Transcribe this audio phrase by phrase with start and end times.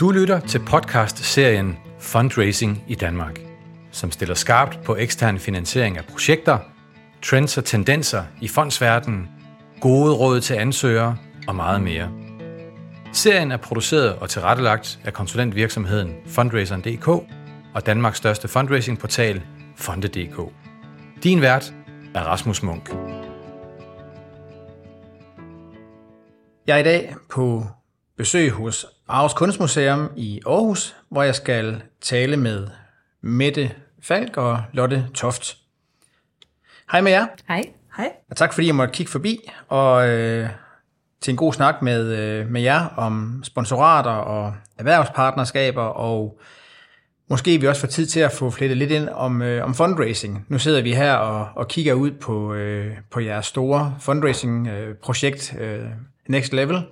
[0.00, 3.40] Du lytter til podcast-serien Fundraising i Danmark,
[3.90, 6.58] som stiller skarpt på ekstern finansiering af projekter,
[7.22, 9.28] trends og tendenser i fondsverdenen,
[9.80, 11.16] gode råd til ansøgere
[11.48, 12.10] og meget mere.
[13.12, 17.08] Serien er produceret og tilrettelagt af konsulentvirksomheden Fundraiseren.dk
[17.74, 19.42] og Danmarks største fundraisingportal
[19.76, 20.52] Fonde.dk.
[21.22, 21.74] Din vært
[22.14, 22.94] er Rasmus Munk.
[26.66, 27.66] Jeg er i dag på
[28.16, 32.66] besøg hos Aarhus Kunstmuseum i Aarhus, hvor jeg skal tale med
[33.20, 33.70] Mette
[34.02, 35.56] Falk og Lotte Toft.
[36.92, 37.26] Hej med jer.
[37.48, 37.62] Hej.
[37.96, 38.12] Hej.
[38.30, 40.48] Og tak fordi jeg måtte kigge forbi og øh,
[41.20, 46.40] til en god snak med, øh, med jer om sponsorater og erhvervspartnerskaber og
[47.30, 50.46] Måske vi også får tid til at få flettet lidt ind om, øh, om fundraising.
[50.48, 55.84] Nu sidder vi her og, og kigger ud på, øh, på jeres store fundraising-projekt øh,
[56.28, 56.82] Next Level,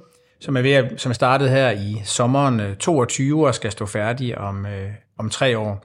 [0.40, 3.86] som er, ved at, som er startet her i sommeren øh, 22 og skal stå
[3.86, 5.84] færdig om, øh, om tre år.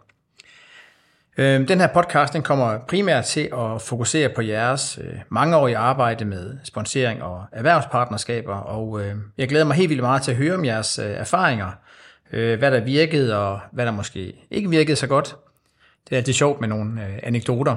[1.38, 6.25] Øh, den her podcast den kommer primært til at fokusere på jeres øh, mangeårige arbejde
[6.25, 10.53] med sponsering og erhvervspartnerskaber, og øh, jeg glæder mig helt vildt meget til at høre
[10.53, 11.72] om jeres øh, erfaringer,
[12.31, 15.36] øh, hvad der virkede og hvad der måske ikke virkede så godt.
[16.09, 17.75] Det er altid sjovt med nogle øh, anekdoter.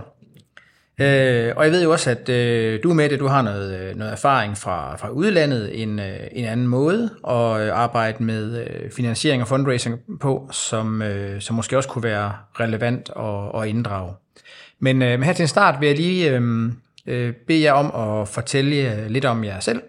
[0.99, 3.97] Øh, og jeg ved jo også, at øh, du med det, du har noget, øh,
[3.97, 8.91] noget erfaring fra, fra udlandet, en, øh, en anden måde at øh, arbejde med øh,
[8.91, 14.13] finansiering og fundraising på, som, øh, som måske også kunne være relevant at, at inddrage.
[14.79, 16.73] Men øh, her til en start vil jeg lige øh,
[17.07, 19.83] øh, bede jer om at fortælle lidt om jer selv.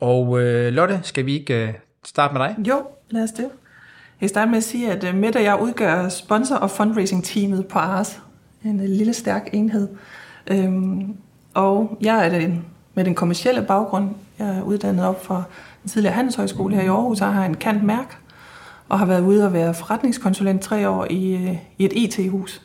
[0.00, 1.72] Og øh, Lotte, skal vi ikke øh,
[2.04, 2.56] starte med dig?
[2.68, 3.42] Jo, lad os det.
[3.42, 7.66] Jeg kan starte med at sige, at øh, Mette og jeg udgør sponsor- og fundraising-teamet
[7.66, 8.18] på ARS.
[8.64, 9.88] En lille, stærk enhed.
[10.50, 11.16] Øhm,
[11.54, 14.08] og jeg er den, med den kommercielle baggrund.
[14.38, 15.42] Jeg er uddannet op fra
[15.84, 18.18] en tidligere handelshøjskole her i Aarhus, og har en kant mærk,
[18.88, 22.62] og har været ude og være forretningskonsulent tre år i, øh, i et e IT-hus.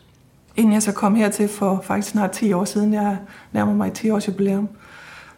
[0.56, 3.18] Inden jeg så kom hertil for faktisk snart 10 år siden, jeg
[3.52, 4.70] nærmer mig 10 års jubilæum.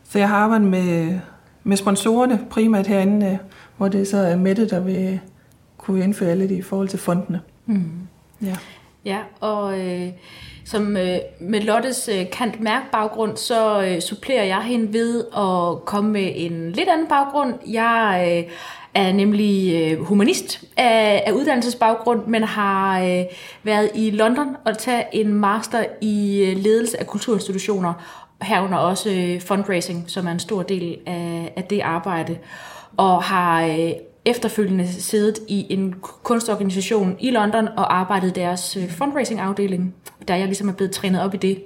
[0.03, 1.20] Så jeg har arbejdet med,
[1.64, 3.38] med sponsorerne primært herinde, øh,
[3.78, 5.20] hvor det så er Mette, der vil
[5.78, 7.41] kunne indføre de i forhold til fondene.
[7.66, 7.91] Mm.
[8.41, 8.56] Ja
[9.06, 10.10] ja, og øh,
[10.66, 15.86] som øh, med Lottes øh, kant mærk baggrund, så øh, supplerer jeg hende ved at
[15.86, 17.54] komme med en lidt anden baggrund.
[17.68, 18.54] Jeg øh,
[18.94, 23.24] er nemlig øh, humanist af, af uddannelsesbaggrund, men har øh,
[23.64, 27.94] været i London og tage en master i øh, ledelse af kulturinstitutioner,
[28.42, 32.38] herunder også øh, fundraising, som er en stor del af, af det arbejde,
[32.98, 33.92] og har øh,
[34.25, 39.96] efterfølgende siddet i en kunstorganisation i London og arbejdet deres øh, fundraising-afdeling,
[40.28, 41.63] der jeg ligesom er blevet trænet op i det,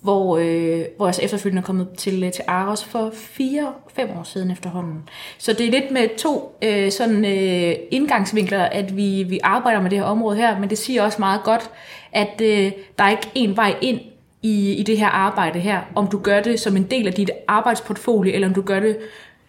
[0.00, 4.22] hvor, øh, hvor jeg så efterfølgende er kommet til, øh, til Aros for fire-fem år
[4.22, 5.08] siden efterhånden.
[5.38, 9.90] Så det er lidt med to øh, sådan øh, indgangsvinkler, at vi, vi arbejder med
[9.90, 11.70] det her område her, men det siger også meget godt,
[12.12, 14.00] at øh, der er ikke en vej ind
[14.42, 17.30] i, i det her arbejde her, om du gør det som en del af dit
[17.48, 18.96] arbejdsportfolio, eller om du gør det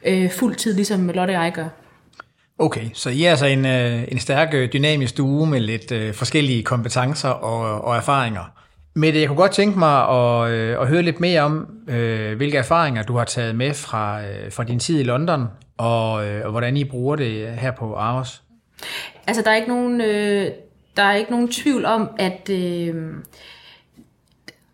[0.06, 1.68] øh, fuldtid, ligesom Lotte og jeg gør.
[2.62, 6.14] Okay, så I er altså en, øh, en stærk øh, dynamisk stue med lidt øh,
[6.14, 8.52] forskellige kompetencer og, og erfaringer.
[8.96, 11.58] Mette, jeg kunne godt tænke mig at, at høre lidt mere om,
[12.38, 14.20] hvilke erfaringer du har taget med fra,
[14.50, 15.46] fra din tid i London,
[15.78, 18.42] og, og hvordan I bruger det her på Aarhus.
[19.28, 20.52] Altså, der er ikke nogen, øh,
[20.98, 22.96] der er ikke nogen tvivl om, at øh,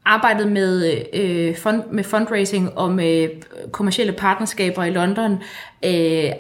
[0.05, 3.29] arbejdet med, øh, fund, med fundraising og med
[3.71, 5.31] kommersielle partnerskaber i London
[5.85, 6.31] øh,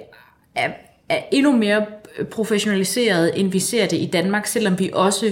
[0.55, 0.69] er,
[1.09, 1.85] er endnu mere
[2.19, 5.31] øh, professionaliseret, end vi ser det i Danmark, selvom vi også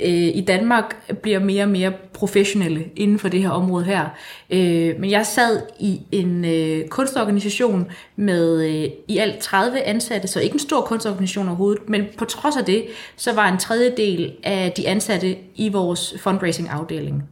[0.00, 4.04] øh, i Danmark bliver mere og mere professionelle inden for det her område her.
[4.50, 10.40] Øh, men jeg sad i en øh, kunstorganisation med øh, i alt 30 ansatte, så
[10.40, 12.84] ikke en stor kunstorganisation overhovedet, men på trods af det,
[13.16, 17.22] så var en tredjedel af de ansatte i vores fundraising-afdeling.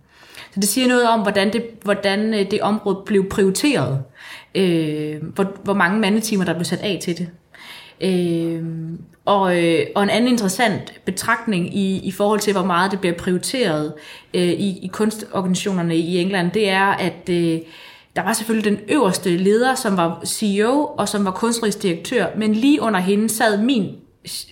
[0.55, 4.03] Så det siger noget om, hvordan det, hvordan øh, det område blev prioriteret.
[4.55, 7.29] Øh, hvor, hvor mange mandetimer, der blev sat af til det.
[8.01, 8.63] Øh,
[9.25, 13.17] og, øh, og en anden interessant betragtning i, i forhold til, hvor meget det bliver
[13.17, 13.93] prioriteret
[14.35, 17.59] øh, i, i kunstorganisationerne i England, det er, at øh,
[18.17, 22.55] der var selvfølgelig den øverste leder, som var CEO og som var kunstnerisk direktør, men
[22.55, 23.97] lige under hende sad min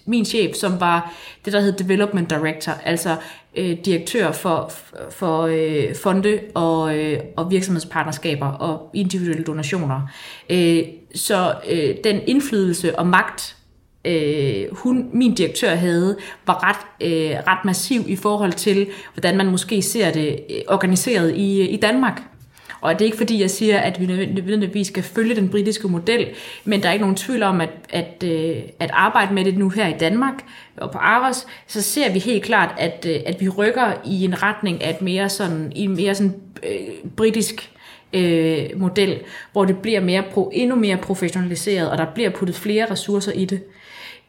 [0.06, 1.12] min chef, som var
[1.44, 3.17] det, der hed Development Director, altså
[3.56, 4.73] øh, direktør for,
[5.11, 10.00] for øh, fonde og, øh, og virksomhedspartnerskaber og individuelle donationer.
[10.50, 10.83] Øh,
[11.15, 13.56] så øh, den indflydelse og magt,
[14.05, 16.17] øh, hun, min direktør havde,
[16.47, 21.37] var ret, øh, ret massiv i forhold til, hvordan man måske ser det øh, organiseret
[21.37, 22.23] i, øh, i Danmark.
[22.80, 26.28] Og det er ikke fordi, jeg siger, at vi nødvendigvis skal følge den britiske model,
[26.64, 29.69] men der er ikke nogen tvivl om, at, at, øh, at arbejde med det nu
[29.69, 30.34] her i Danmark
[30.76, 34.42] og på Aros, så ser vi helt klart, at, øh, at vi rykker i en
[34.42, 37.70] retning af et mere sådan, i en mere sådan øh, britisk
[38.12, 39.19] øh, model,
[39.52, 43.44] hvor det bliver mere pro, endnu mere professionaliseret, og der bliver puttet flere ressourcer i
[43.44, 43.62] det.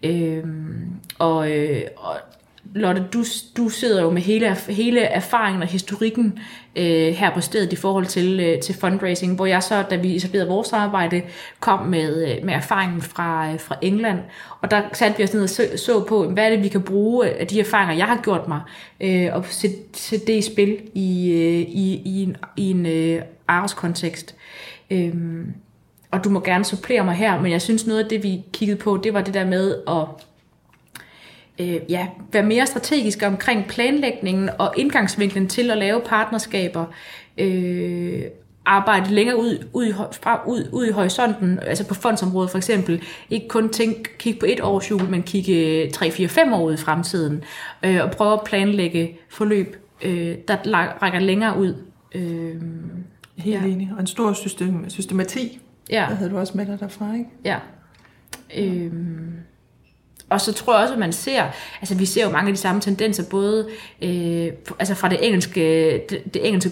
[0.03, 0.43] Øh,
[1.19, 2.15] og, øh, og
[2.75, 3.23] Lotte, du,
[3.57, 6.39] du sidder jo med hele, hele erfaringen og historikken
[6.75, 10.15] øh, her på stedet i forhold til, øh, til fundraising, hvor jeg så, da vi
[10.15, 11.21] etablerede vores arbejde,
[11.59, 14.19] kom med, øh, med erfaringen fra, øh, fra England.
[14.61, 16.81] Og der satte vi os ned og så, så på, hvad er det, vi kan
[16.81, 18.61] bruge af de erfaringer, jeg har gjort mig,
[19.01, 23.21] øh, og sætte, sætte det i spil i, øh, i, i en, i en øh,
[23.75, 24.35] kontekst.
[24.91, 25.13] Øh,
[26.11, 28.79] og du må gerne supplere mig her, men jeg synes noget af det, vi kiggede
[28.79, 30.28] på, det var det der med at
[31.59, 36.85] øh, ja, være mere strategisk omkring planlægningen og indgangsvinklen til at lave partnerskaber,
[37.37, 38.21] øh,
[38.65, 43.03] arbejde længere ud, ud, i, fra, ud, ud i horisonten, altså på fondsområdet for eksempel,
[43.29, 47.43] ikke kun tænke, kigge på et års jul, men kigge 3-4-5 år ud i fremtiden,
[47.83, 50.57] øh, og prøve at planlægge forløb, øh, der
[51.01, 51.75] rækker længere ud.
[52.15, 52.55] Øh,
[53.37, 53.67] Helt ja.
[53.67, 53.91] enig.
[53.93, 55.59] Og en stor system, systemati,
[55.89, 56.05] ja.
[56.09, 57.29] der havde du også med dig derfra, ikke?
[57.45, 57.57] Ja.
[58.57, 58.91] Øh,
[60.29, 61.43] og så tror jeg også, at man ser,
[61.81, 63.69] altså vi ser jo mange af de samme tendenser, både
[64.01, 64.47] øh,
[64.79, 66.71] altså fra det engelske, det, det engelske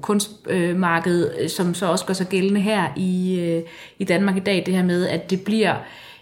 [0.00, 3.62] kunstmarked, øh, som så også gør sig gældende her i, øh,
[3.98, 5.74] i Danmark i dag, det her med, at det bliver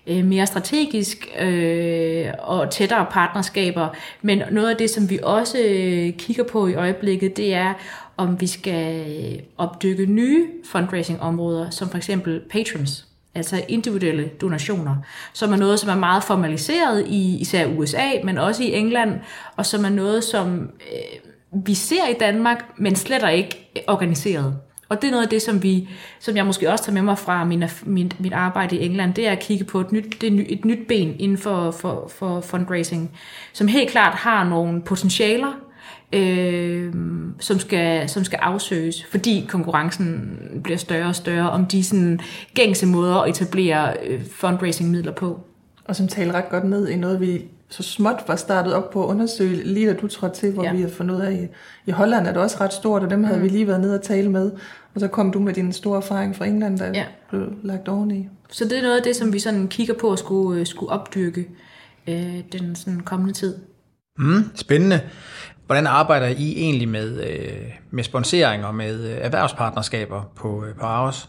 [0.06, 3.88] øh, mere strategisk øh, og tættere partnerskaber.
[4.22, 7.74] Men noget af det, som vi også øh, kigger på i øjeblikket, det er,
[8.16, 13.05] om vi skal opdykke nye fundraising-områder, som for eksempel patrons
[13.36, 14.96] altså individuelle donationer,
[15.32, 19.20] som er noget, som er meget formaliseret i især USA, men også i England,
[19.56, 24.56] og som er noget, som øh, vi ser i Danmark, men slet ikke organiseret.
[24.88, 25.88] Og det er noget af det, som, vi,
[26.20, 29.26] som jeg måske også tager med mig fra min, min, mit arbejde i England, det
[29.26, 33.10] er at kigge på et nyt, det et nyt ben inden for, for, for fundraising,
[33.52, 35.52] som helt klart har nogle potentialer,
[36.12, 36.94] øh,
[37.38, 42.20] som, skal, som skal afsøges, fordi konkurrencen bliver større og større om de sådan,
[42.54, 45.40] gængse måder at etablere øh, fundraising-midler på.
[45.84, 49.04] Og som taler ret godt ned i noget, vi så småt var startet op på
[49.04, 50.72] at undersøge, lige da du trådte til, hvor ja.
[50.72, 51.46] vi har fundet ud af, i,
[51.86, 53.44] i Holland er det også ret stort, og dem havde mm.
[53.44, 54.50] vi lige været nede og tale med.
[54.94, 57.04] Og så kom du med din store erfaring fra England, der ja.
[57.30, 58.28] blev lagt oveni.
[58.50, 60.92] Så det er noget af det, som vi sådan kigger på at skulle, øh, skulle
[60.92, 61.48] opdyrke
[62.06, 63.54] øh, den sådan kommende tid.
[64.18, 65.00] Mm, spændende.
[65.66, 70.86] Hvordan arbejder I egentlig med, øh, med sponsering og med øh, erhvervspartnerskaber på, øh, på
[70.86, 71.28] Aarhus?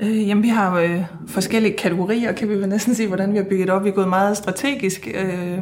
[0.00, 3.44] Øh, jamen, vi har øh, forskellige kategorier, kan vi vel næsten sige, hvordan vi har
[3.44, 3.84] bygget op.
[3.84, 5.58] Vi er gået meget strategisk øh,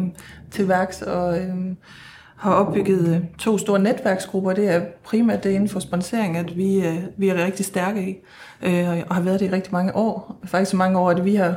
[0.51, 1.55] til værks og øh,
[2.37, 4.53] har opbygget øh, to store netværksgrupper.
[4.53, 8.17] Det er primært det inden for sponsering, at vi, øh, vi er rigtig stærke i,
[8.63, 10.41] øh, og har været det i rigtig mange år.
[10.45, 11.57] Faktisk så mange år, at vi har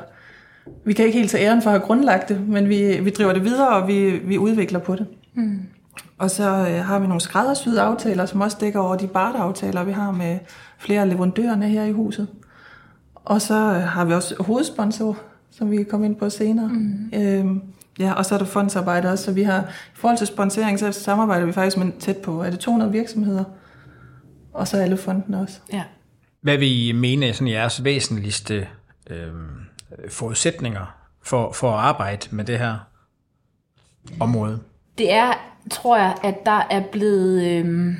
[0.85, 3.33] vi kan ikke helt tage æren for at have grundlagt det, men vi, vi driver
[3.33, 5.05] det videre, og vi, vi udvikler på det.
[5.33, 5.59] Mm.
[6.17, 9.91] Og så øh, har vi nogle skræddersyde aftaler, som også dækker over de barteraftaler, vi
[9.91, 10.39] har med
[10.77, 12.27] flere af leverandørerne her i huset.
[13.15, 15.17] Og så øh, har vi også hovedsponsor,
[15.51, 16.67] som vi kan komme ind på senere.
[16.67, 17.11] Mm.
[17.13, 17.61] Øhm,
[17.99, 20.91] ja, og så er der fondsarbejde også, så vi har, i forhold til sponsorering, så
[20.91, 23.43] samarbejder vi faktisk med tæt på, er det 200 virksomheder,
[24.53, 25.59] og så alle fondene også.
[25.73, 25.83] Ja.
[26.41, 28.67] Hvad vil I mene er sådan jeres væsentligste
[29.09, 29.27] øh,
[30.09, 32.77] forudsætninger for, for at arbejde med det her
[34.19, 34.59] område?
[34.97, 35.33] Det er
[35.71, 37.43] tror jeg, at der er blevet...
[37.43, 37.93] Øh,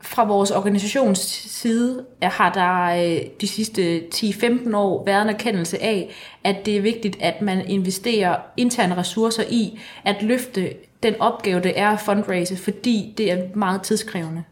[0.00, 1.18] fra vores organisations
[1.50, 6.80] side har der øh, de sidste 10-15 år været en erkendelse af, at det er
[6.80, 12.56] vigtigt, at man investerer interne ressourcer i at løfte den opgave, det er at fundraise,
[12.56, 14.44] fordi det er meget tidskrævende.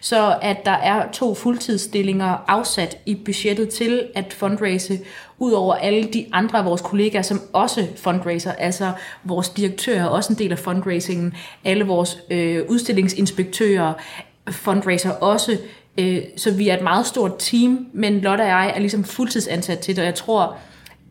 [0.00, 5.00] Så at der er to fuldtidsstillinger afsat i budgettet til at fundraise,
[5.38, 8.92] ud over alle de andre af vores kollegaer, som også fundraiser, altså
[9.24, 11.34] vores direktør er også en del af fundraisingen,
[11.64, 13.92] alle vores øh, udstillingsinspektører
[14.50, 15.58] fundraiser også,
[15.98, 19.78] øh, så vi er et meget stort team, men Lotte og jeg er ligesom fuldtidsansat
[19.78, 20.56] til det, og jeg tror,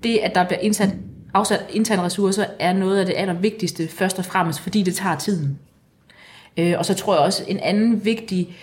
[0.03, 0.89] det at der bliver indsat,
[1.33, 5.59] afsat interne ressourcer, er noget af det allervigtigste, først og fremmest, fordi det tager tiden.
[6.57, 8.55] Øh, og så tror jeg også, en anden vigtig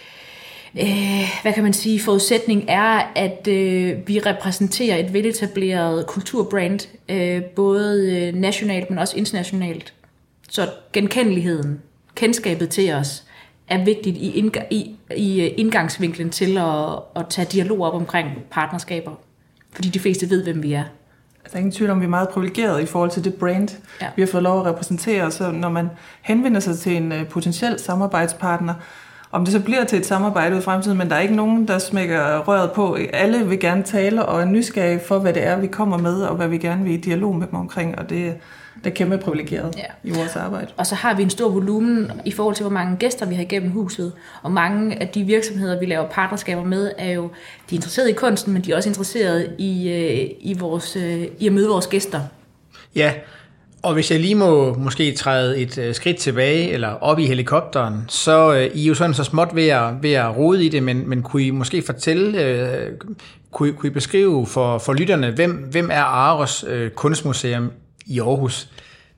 [0.81, 7.43] øh, hvad kan man sige, forudsætning er, at øh, vi repræsenterer et veletableret kulturbrand, øh,
[7.43, 9.95] både øh, nationalt, men også internationalt.
[10.51, 11.83] Så genkendeligheden,
[12.15, 13.25] kendskabet til os,
[13.69, 18.31] er vigtigt i, indg- i, i øh, indgangsvinklen til at, at tage dialog op omkring
[18.51, 19.13] partnerskaber.
[19.73, 20.85] Fordi de fleste ved, hvem vi er.
[21.45, 23.69] Der er ingen tvivl om, vi er meget privilegerede i forhold til det brand,
[24.01, 24.07] ja.
[24.17, 25.31] vi har fået lov at repræsentere.
[25.31, 25.91] Så når man
[26.23, 28.75] henvender sig til en uh, potentiel samarbejdspartner,
[29.33, 31.79] om det så bliver til et samarbejde i fremtiden, men der er ikke nogen, der
[31.79, 32.99] smækker røret på.
[33.13, 36.37] Alle vil gerne tale og er nysgerrige for, hvad det er, vi kommer med, og
[36.37, 38.35] hvad vi gerne vil i dialog med dem omkring, og det,
[38.85, 40.09] det er kæmpe privilegeret ja.
[40.09, 40.67] i vores arbejde.
[40.77, 43.43] Og så har vi en stor volumen i forhold til, hvor mange gæster vi har
[43.43, 44.13] igennem huset.
[44.43, 47.23] Og mange af de virksomheder, vi laver partnerskaber med, er jo
[47.71, 51.27] de er interesserede i kunsten, men de er også interesserede i, øh, i, vores, øh,
[51.39, 52.21] i at møde vores gæster.
[52.95, 53.13] Ja,
[53.83, 58.05] og hvis jeg lige må måske træde et øh, skridt tilbage, eller op i helikopteren,
[58.09, 60.83] så øh, I er jo sådan så småt ved at, ved at rode i det,
[60.83, 62.93] men, men kunne I måske fortælle, øh,
[63.53, 67.71] kunne, I, kunne I beskrive for, for lytterne, hvem, hvem er Aros øh, Kunstmuseum
[68.09, 68.69] i Aarhus?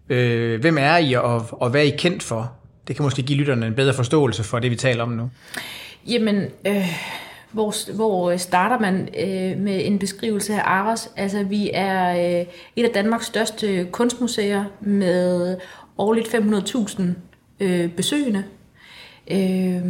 [0.08, 2.52] Øh, hvem er I, og, og hvad er I kendt for?
[2.88, 5.30] Det kan måske give lytterne en bedre forståelse for det, vi taler om nu.
[6.06, 6.88] Jamen, øh,
[7.50, 11.10] hvor, hvor starter man øh, med en beskrivelse af Aros?
[11.16, 15.56] Altså, vi er øh, et af Danmarks største kunstmuseer med
[15.98, 17.02] årligt 500.000
[17.60, 18.44] øh, besøgende.
[19.30, 19.82] Øh,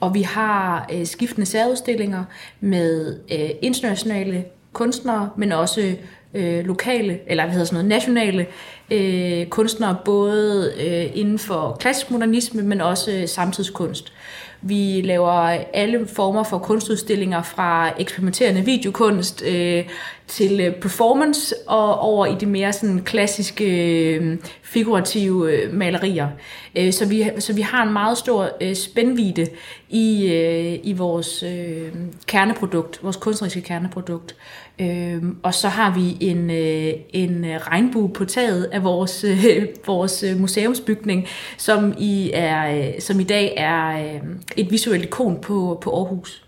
[0.00, 2.24] og vi har øh, skiftende særudstillinger
[2.60, 5.96] med øh, internationale kunstnere, men også
[6.34, 8.46] øh, lokale, eller hvad hedder sådan noget, nationale
[8.90, 14.12] øh, kunstnere, både øh, inden for klassisk modernisme, men også øh, samtidskunst.
[14.66, 15.32] Vi laver
[15.74, 19.84] alle former for kunstudstillinger fra eksperimenterende videokunst øh,
[20.26, 23.64] til øh, performance og over i de mere sådan klassiske
[24.14, 26.28] øh, figurative øh, malerier.
[26.76, 29.46] Øh, så, vi, så vi har en meget stor øh, spændvide
[29.88, 31.92] i, øh, i vores øh,
[32.26, 34.36] kerneprodukt, vores kunstneriske kerneprodukt.
[34.78, 39.66] Øh, og så har vi en, øh, en øh, regnbue på taget af vores, øh,
[39.86, 41.26] vores øh, museumsbygning,
[41.58, 44.20] som i, er, øh, som i dag er øh,
[44.56, 46.43] et visuelt ikon på, på Aarhus.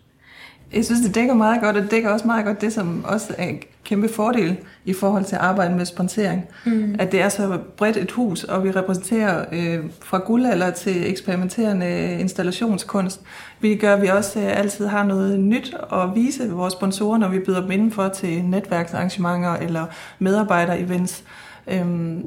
[0.72, 3.34] Jeg synes, det dækker meget godt, og det dækker også meget godt det, som også
[3.38, 6.44] er en kæmpe fordel i forhold til at arbejde med sponsering.
[6.64, 6.96] Mm.
[6.98, 12.16] At det er så bredt et hus, og vi repræsenterer øh, fra guldalder til eksperimenterende
[12.20, 13.20] installationskunst.
[13.60, 17.28] Vi gør, at vi også øh, altid har noget nyt at vise vores sponsorer, når
[17.28, 19.86] vi byder dem indenfor til netværksarrangementer eller
[20.18, 21.22] medarbejder-events.
[21.66, 22.22] Øhm,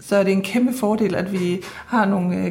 [0.00, 2.50] så er det en kæmpe fordel, at vi har nogle øh,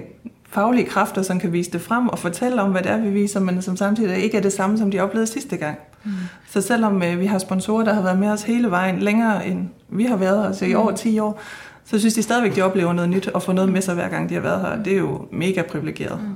[0.51, 3.39] faglige kræfter, som kan vise det frem og fortælle om, hvad det er, vi viser,
[3.39, 5.77] men som samtidig ikke er det samme, som de oplevede sidste gang.
[6.03, 6.11] Mm.
[6.49, 9.67] Så selvom øh, vi har sponsorer, der har været med os hele vejen, længere end
[9.89, 10.79] vi har været, altså i mm.
[10.79, 11.41] over 10 år,
[11.85, 14.29] så synes de stadigvæk, de oplever noget nyt og får noget med sig hver gang,
[14.29, 14.83] de har været her.
[14.83, 16.21] Det er jo mega privilegeret.
[16.21, 16.35] Mm.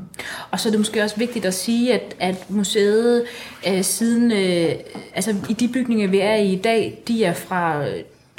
[0.51, 3.23] Og så er det måske også vigtigt at sige, at, at museet
[3.67, 4.75] øh, siden, øh,
[5.15, 7.85] altså i de bygninger, vi er i i dag, de er fra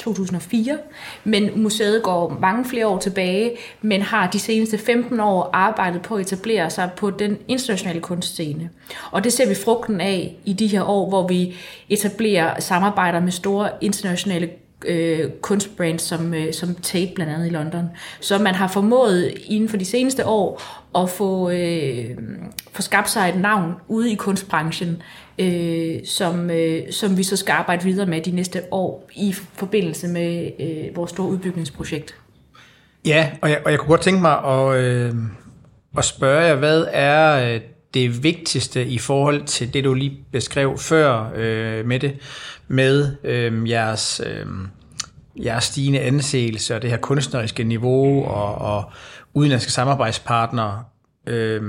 [0.05, 0.79] 2004,
[1.25, 6.15] men museet går mange flere år tilbage, men har de seneste 15 år arbejdet på
[6.17, 8.71] at etablere sig på den internationale kunstscene.
[9.11, 11.55] Og det ser vi frugten af i de her år, hvor vi
[11.89, 14.51] etablerer samarbejder med store internationale
[14.87, 17.91] øh, kunstbrands som, øh, som Tate blandt andet i London.
[18.21, 20.63] Så man har formået inden for de seneste år
[20.99, 22.11] at få, øh,
[22.73, 25.03] få skabt sig et navn ude i kunstbranchen,
[25.39, 30.09] øh, som, øh, som vi så skal arbejde videre med de næste år i forbindelse
[30.09, 32.15] med øh, vores store udbygningsprojekt.
[33.07, 35.15] Ja, og jeg, og jeg kunne godt tænke mig at, øh,
[35.99, 37.61] at spørge jer, hvad er øh,
[37.95, 42.19] det vigtigste i forhold til det, du lige beskrev før øh, med det,
[42.69, 44.47] med øh, jeres, øh,
[45.45, 48.85] jeres stigende anseelse og det her kunstneriske niveau og, og
[49.35, 50.85] udenlandske samarbejdspartnere
[51.27, 51.63] øh,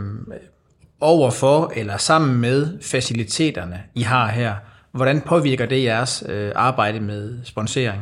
[1.05, 4.53] overfor eller sammen med faciliteterne, I har her.
[4.91, 8.01] Hvordan påvirker det jeres øh, arbejde med sponsering?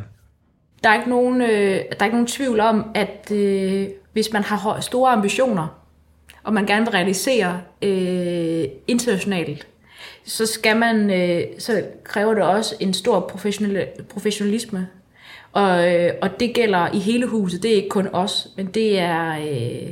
[0.83, 4.43] Der er ikke nogen, øh, der er ikke nogen tvivl om, at øh, hvis man
[4.43, 5.67] har store ambitioner,
[6.43, 9.67] og man gerne vil realisere øh, internationalt,
[10.25, 14.87] så skal man, øh, så kræver det også en stor professionel, professionalisme.
[15.51, 17.63] Og, øh, og det gælder i hele huset.
[17.63, 19.89] Det er ikke kun os, men det er, øh,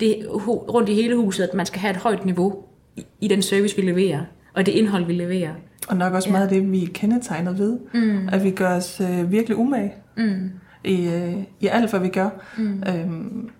[0.00, 2.64] det er rundt i hele huset, at man skal have et højt niveau
[2.96, 4.20] i, i den service, vi leverer,
[4.54, 5.54] og det indhold, vi leverer.
[5.88, 6.32] Og nok også ja.
[6.32, 7.78] meget af det, vi er kendetegnet ved.
[7.94, 8.28] Mm.
[8.32, 10.50] At vi gør os øh, virkelig umage mm.
[10.84, 12.28] i, øh, i alt, hvad vi gør.
[12.58, 12.82] Mm.
[12.88, 13.50] Øhm,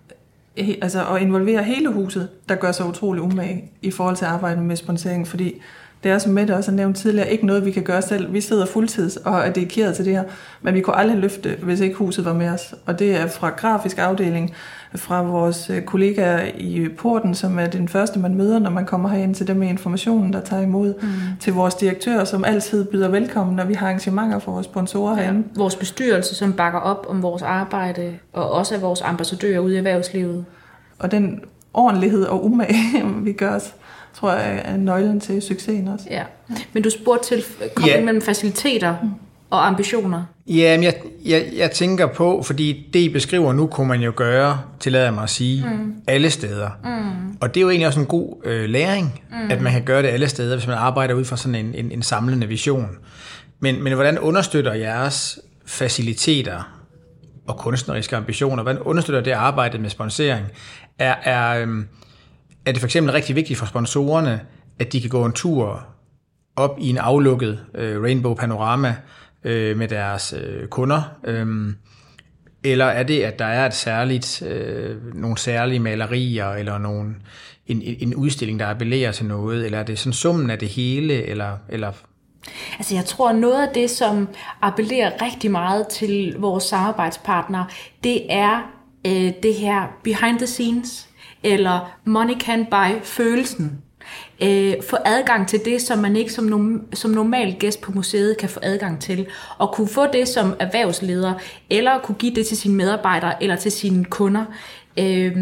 [0.57, 4.61] altså at involvere hele huset, der gør sig utrolig umage i forhold til at arbejde
[4.61, 5.61] med sponsering, fordi
[6.03, 8.33] det er, som Mette også har nævnt tidligere, ikke noget, vi kan gøre selv.
[8.33, 10.23] Vi sidder fuldtids og er dedikeret til det her,
[10.61, 12.75] men vi kunne aldrig løfte, hvis ikke huset var med os.
[12.85, 14.53] Og det er fra grafisk afdeling,
[14.95, 19.09] fra vores øh, kollegaer i porten, som er den første, man møder, når man kommer
[19.09, 21.09] herind til dem med informationen, der tager imod, mm.
[21.39, 25.23] til vores direktør, som altid byder velkommen, når vi har arrangementer for vores sponsorer ja.
[25.23, 25.47] herinde.
[25.55, 29.77] Vores bestyrelse, som bakker op om vores arbejde, og også er vores ambassadører ude i
[29.77, 30.45] erhvervslivet.
[30.99, 31.41] Og den
[31.73, 33.73] ordentlighed og umage, vi gør os,
[34.19, 36.05] tror jeg er nøglen til succesen også.
[36.09, 36.23] Ja.
[36.73, 37.43] Men du spurgte til
[37.75, 38.05] kobling ja.
[38.05, 38.95] mellem faciliteter
[39.49, 40.23] og ambitioner?
[40.47, 40.95] Ja, men jeg,
[41.25, 45.23] jeg, jeg tænker på, fordi det, I beskriver nu, kunne man jo gøre, tillader mig
[45.23, 45.93] at sige, mm.
[46.07, 46.69] alle steder.
[46.83, 47.37] Mm.
[47.41, 49.51] Og det er jo egentlig også en god øh, læring, mm.
[49.51, 51.91] at man kan gøre det alle steder, hvis man arbejder ud fra sådan en, en,
[51.91, 52.89] en samlende vision.
[53.59, 56.73] Men, men hvordan understøtter jeres faciliteter
[57.47, 60.45] og kunstneriske ambitioner, hvordan understøtter det arbejdet med sponsering?
[60.99, 61.87] Er, er, øhm,
[62.67, 64.41] er det for eksempel rigtig vigtigt for sponsorerne,
[64.79, 65.87] at de kan gå en tur
[66.55, 68.95] op i en aflukket øh, Rainbow Panorama
[69.43, 71.01] øh, med deres øh, kunder?
[71.23, 71.73] Øh,
[72.63, 77.15] eller er det, at der er et særligt, øh, nogle særlige malerier, eller nogle,
[77.67, 79.65] en, en udstilling, der appellerer til noget?
[79.65, 81.23] Eller er det sådan summen af det hele?
[81.23, 81.91] Eller, eller
[82.77, 84.27] Altså jeg tror, noget af det, som
[84.61, 87.65] appellerer rigtig meget til vores samarbejdspartnere,
[88.03, 88.71] det er
[89.07, 91.06] øh, det her behind the scenes,
[91.43, 93.81] eller money can buy følelsen.
[94.41, 98.37] Øh, få adgang til det, som man ikke som, nom- som normal gæst på museet
[98.37, 99.27] kan få adgang til.
[99.57, 101.33] Og kunne få det som erhvervsleder,
[101.69, 104.45] eller kunne give det til sine medarbejdere, eller til sine kunder.
[104.99, 105.35] Øh,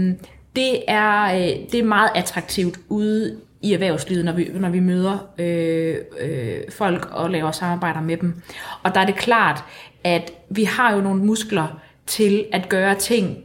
[0.56, 5.18] det, er, øh, det er meget attraktivt ude i erhvervslivet, når vi, når vi møder
[5.38, 8.42] øh, øh, folk og laver samarbejder med dem.
[8.84, 9.64] Og der er det klart,
[10.04, 13.38] at vi har jo nogle muskler til at gøre ting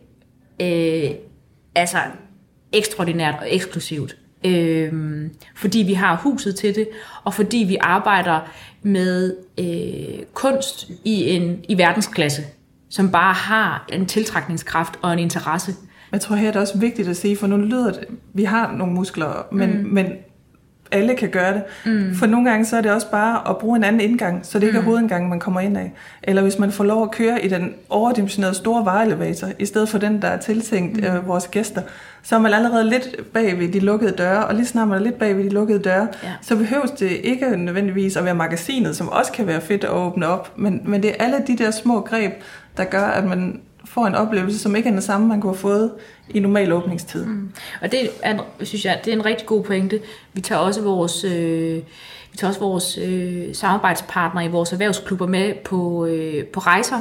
[0.62, 1.10] øh,
[1.74, 1.98] altså
[2.72, 4.16] ekstraordinært og eksklusivt.
[4.44, 4.92] Øh,
[5.56, 6.88] fordi vi har huset til det,
[7.24, 8.40] og fordi vi arbejder
[8.82, 12.42] med øh, kunst i en i verdensklasse,
[12.88, 15.74] som bare har en tiltrækningskraft og en interesse.
[16.12, 18.72] Jeg tror her er det også vigtigt at sige, for nu lyder det, vi har
[18.72, 19.88] nogle muskler, men, mm.
[19.88, 20.06] men
[20.92, 21.62] alle kan gøre det.
[21.84, 22.14] Mm.
[22.14, 24.66] For nogle gange så er det også bare at bruge en anden indgang, så det
[24.66, 24.84] ikke mm.
[24.84, 25.92] er hovedindgangen, man kommer ind af.
[26.22, 29.98] Eller hvis man får lov at køre i den overdimensionerede store vareelevator, i stedet for
[29.98, 31.04] den, der er tiltænkt mm.
[31.04, 31.82] øh, vores gæster,
[32.22, 35.02] så er man allerede lidt bag ved de lukkede døre, og lige snart man er
[35.02, 36.32] lidt bag ved de lukkede døre, ja.
[36.42, 40.26] så behøves det ikke nødvendigvis at være magasinet, som også kan være fedt at åbne
[40.26, 42.32] op, men, men det er alle de der små greb,
[42.76, 45.58] der gør, at man får en oplevelse, som ikke er den samme, man kunne have
[45.58, 45.92] fået
[46.28, 47.26] i normal åbningstid.
[47.26, 47.50] Mm.
[47.82, 50.00] Og det er, synes jeg, det er en rigtig god pointe.
[50.32, 51.76] Vi tager også vores, øh,
[52.30, 56.96] vi tager også vores øh, samarbejdspartnere i vores erhvervsklubber med på, øh, på rejser,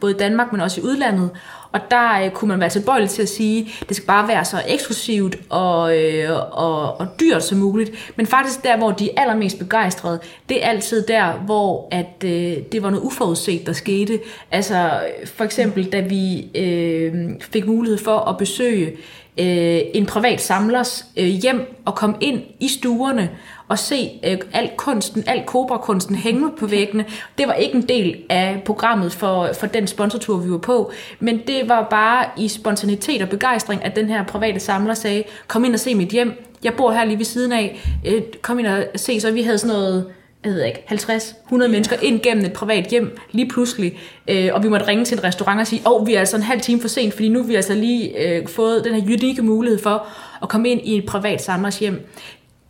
[0.00, 1.30] både i Danmark, men også i udlandet.
[1.72, 4.44] Og der øh, kunne man være tilbøjelig til at sige, at det skal bare være
[4.44, 8.12] så eksklusivt og, øh, og, og dyrt som muligt.
[8.16, 12.56] Men faktisk der, hvor de er allermest begejstrede, det er altid der, hvor at, øh,
[12.72, 14.20] det var noget uforudset, der skete.
[14.50, 18.96] Altså for eksempel, da vi øh, fik mulighed for at besøge
[19.38, 23.30] øh, en privat samlers øh, hjem og komme ind i stuerne
[23.68, 27.04] og se øh, al kunsten, al kobra-kunsten hænge på væggene.
[27.38, 31.40] Det var ikke en del af programmet for, for den sponsortur, vi var på, men
[31.46, 35.74] det var bare i spontanitet og begejstring, at den her private samler sagde, kom ind
[35.74, 38.84] og se mit hjem, jeg bor her lige ved siden af, øh, kom ind og
[38.96, 40.06] se, så vi havde sådan noget
[40.44, 43.98] jeg ved ikke, 50-100 mennesker ind gennem et privat hjem lige pludselig,
[44.28, 46.36] øh, og vi måtte ringe til en restaurant og sige, åh, oh, vi er altså
[46.36, 49.02] en halv time for sent, fordi nu har vi altså lige øh, fået den her
[49.02, 50.06] unikke mulighed for
[50.42, 52.06] at komme ind i et privat samlers hjem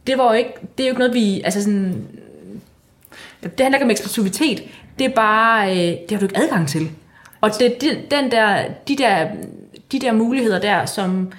[0.07, 2.07] det var jo ikke, det er jo ikke noget, vi, altså sådan,
[3.43, 4.63] det handler ikke om eksklusivitet,
[4.99, 6.91] det er bare, øh, det har du ikke adgang til.
[7.41, 9.29] Og det, det, den der, de, der,
[9.93, 11.33] de der muligheder der, som,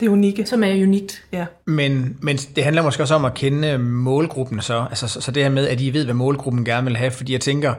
[0.00, 0.46] det er unikke.
[0.46, 1.24] Som er unikt.
[1.32, 1.46] Ja.
[1.66, 4.86] Men, men det handler måske også om at kende målgruppen så.
[4.88, 7.10] Altså, så, så det her med, at I ved, hvad målgruppen gerne vil have.
[7.10, 7.74] Fordi jeg tænker,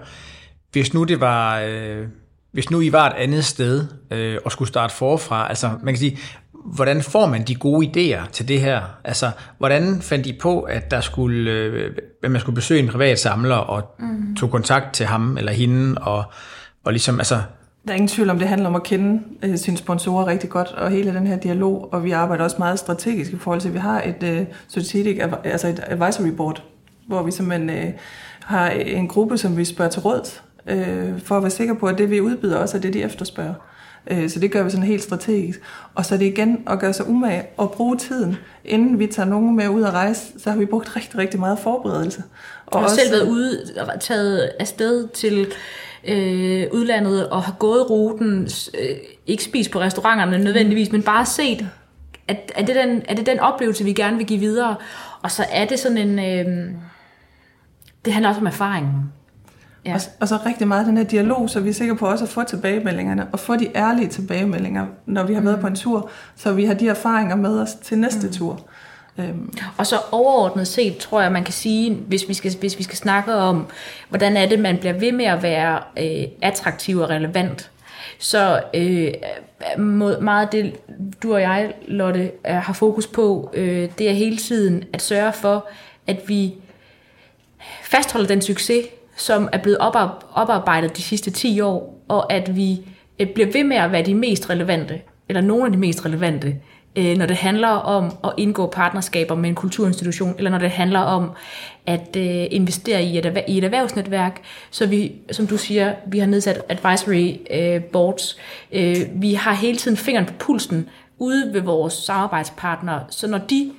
[0.72, 1.60] hvis nu det var...
[1.60, 2.08] Øh,
[2.52, 6.00] hvis nu I var et andet sted øh, og skulle starte forfra, altså man kan
[6.00, 6.18] sige,
[6.66, 8.82] hvordan får man de gode idéer til det her?
[9.04, 13.20] Altså, hvordan fandt I på, at der skulle, øh, at man skulle besøge en privat
[13.20, 14.36] samler og mm.
[14.36, 16.24] tog kontakt til ham eller hende og,
[16.86, 17.42] og ligesom, altså...
[17.88, 20.68] Der er ingen tvivl om, det handler om at kende øh, sine sponsorer rigtig godt,
[20.68, 23.74] og hele den her dialog, og vi arbejder også meget strategisk i forhold til, at
[23.74, 26.64] vi har et øh, strategic, altså et advisory board,
[27.08, 27.94] hvor vi simpelthen øh,
[28.44, 31.98] har en gruppe, som vi spørger til råd, øh, for at være sikre på, at
[31.98, 33.54] det vi udbyder også er det, de efterspørger.
[34.12, 35.62] Øh, så det gør vi sådan helt strategisk.
[35.96, 39.30] Og så er det igen at gøre sig umage og bruge tiden, inden vi tager
[39.30, 42.24] nogen med ud at rejse, så har vi brugt rigtig, rigtig meget forberedelse.
[42.66, 43.60] Og du har også, selv været ude,
[44.00, 45.48] taget afsted til
[46.04, 48.50] øh, udlandet og har gået ruten,
[48.82, 51.68] øh, ikke spist på restauranterne nødvendigvis, men bare set,
[52.28, 54.76] at, er, det den, er det den oplevelse, vi gerne vil give videre.
[55.22, 56.20] Og så er det sådan en...
[56.20, 56.72] Øh,
[58.06, 59.12] det handler også om erfaringen.
[59.86, 59.94] Ja.
[59.94, 62.30] Og, og så rigtig meget den her dialog, så vi er sikre på også at
[62.30, 65.62] få tilbagemeldingerne, og få de ærlige tilbagemeldinger, når vi har været mm.
[65.62, 68.34] på en tur, så vi har de erfaringer med os til næste mm.
[68.34, 68.62] tur.
[69.20, 69.54] Øhm.
[69.78, 72.98] Og så overordnet set, tror jeg, man kan sige, hvis vi skal, hvis vi skal
[72.98, 73.68] snakke om,
[74.10, 77.72] hvordan er det, man bliver ved med at være øh, attraktiv og relevant,
[78.20, 79.14] så øh,
[80.22, 80.76] meget af det,
[81.24, 85.34] du og jeg, Lotte, øh, har fokus på, øh, det er hele tiden at sørge
[85.34, 85.68] for,
[86.08, 86.54] at vi
[87.84, 89.78] fastholder den succes, som er blevet
[90.34, 92.80] oparbejdet de sidste 10 år, og at vi
[93.20, 96.56] øh, bliver ved med at være de mest relevante, eller nogle af de mest relevante,
[96.98, 101.00] øh, når det handler om at indgå partnerskaber med en kulturinstitution, eller når det handler
[101.00, 101.32] om
[101.86, 104.42] at øh, investere i et, i et erhvervsnetværk.
[104.72, 108.38] Så vi, som du siger, vi har nedsat advisory øh, boards.
[108.72, 113.72] Øh, vi har hele tiden fingeren på pulsen ude ved vores samarbejdspartnere, så når de,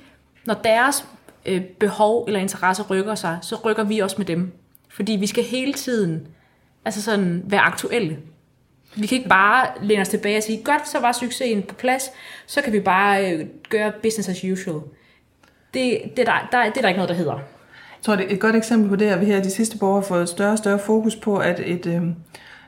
[0.45, 1.05] når deres
[1.45, 4.51] øh, behov eller interesser rykker sig, så rykker vi også med dem.
[4.89, 6.27] Fordi vi skal hele tiden
[6.85, 8.17] altså sådan, være aktuelle.
[8.99, 12.11] Vi kan ikke bare læne os tilbage og sige, godt, så var succesen på plads,
[12.47, 14.81] så kan vi bare øh, gøre business as usual.
[15.73, 17.33] Det, det, der, der, det er der ikke noget, der hedder.
[17.33, 19.93] Jeg tror, det er et godt eksempel på det, at vi her de sidste år
[19.93, 22.01] har fået større og større fokus på, at et, øh,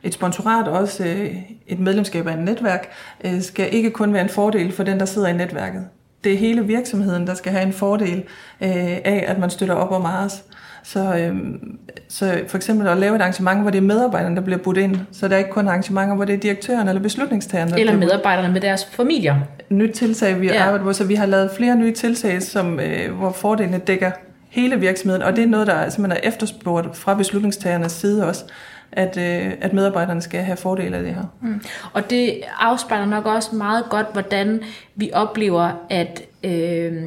[0.04, 1.36] et sponsorat, også øh,
[1.68, 2.92] et medlemskab af et netværk,
[3.26, 5.88] øh, skal ikke kun være en fordel for den, der sidder i netværket.
[6.24, 8.18] Det er hele virksomheden, der skal have en fordel
[8.62, 10.44] øh, af, at man støtter op om Mars.
[10.84, 11.78] Så, øhm,
[12.10, 14.98] så for eksempel at lave et arrangement, hvor det er medarbejderne, der bliver budt ind,
[15.12, 17.80] så der er ikke kun arrangementer, hvor det er direktøren eller beslutningstagerne.
[17.80, 19.36] Eller medarbejderne med deres familier.
[19.70, 20.64] Nyt tiltag, vi har ja.
[20.64, 24.12] arbejdet på, så vi har lavet flere nye tiltag, som, øh, hvor fordelene dækker
[24.50, 28.44] hele virksomheden, og det er noget, der simpelthen er efterspurgt fra beslutningstagernes side også,
[28.92, 31.24] at, øh, at medarbejderne skal have fordele af det her.
[31.42, 31.62] Mm.
[31.94, 34.62] Og det afspejler nok også meget godt, hvordan
[34.96, 37.04] vi oplever, at øh,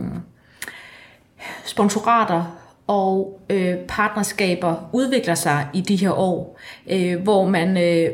[1.65, 8.11] sponsorater og øh, partnerskaber udvikler sig i de her år, øh, hvor man øh,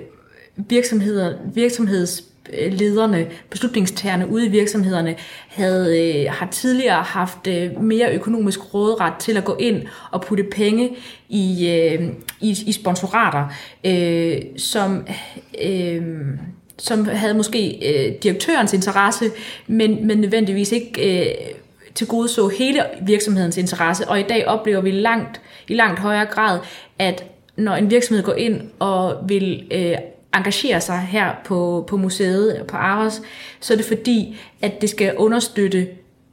[0.56, 5.16] virksomheder, virksomhedslederne, beslutningstagerne ude i virksomhederne,
[5.48, 10.44] havde, øh, har tidligere haft øh, mere økonomisk råderet til at gå ind og putte
[10.44, 10.96] penge
[11.28, 12.08] i, øh,
[12.40, 13.48] i, i sponsorater,
[13.84, 15.06] øh, som...
[15.64, 16.02] Øh,
[16.82, 19.24] som havde måske øh, direktørens interesse,
[19.66, 21.34] men, men nødvendigvis ikke øh,
[21.94, 26.26] til gode så hele virksomhedens interesse, og i dag oplever vi langt, i langt højere
[26.26, 26.58] grad,
[26.98, 27.24] at
[27.56, 29.96] når en virksomhed går ind og vil øh,
[30.34, 33.22] engagere sig her på, på museet, på Aros,
[33.60, 35.88] så er det fordi, at det skal understøtte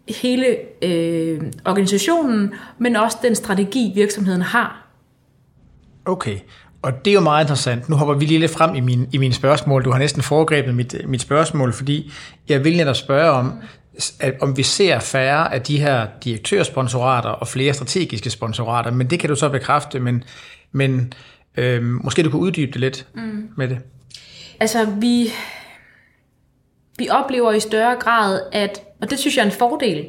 [0.10, 0.46] hele
[0.82, 4.88] øh, organisationen, men også den strategi, virksomheden har.
[6.06, 6.38] Okay,
[6.82, 7.90] og det er jo meget interessant.
[7.90, 9.86] Nu hopper vi lige lidt frem i mine, i mine spørgsmål.
[9.86, 12.12] Du har næsten foregrebet mit, mit spørgsmål, fordi
[12.50, 13.54] jeg vil netop spørge om,
[14.20, 19.20] at om vi ser færre af de her direktørsponsorater og flere strategiske sponsorater, men det
[19.20, 20.24] kan du så bekræfte, men,
[20.72, 21.14] men
[21.58, 23.50] øh, måske du kunne uddybe det lidt mm.
[23.58, 23.80] med det.
[24.60, 25.30] Altså, vi,
[26.98, 30.06] vi oplever i større grad, at, og det synes jeg er en fordel,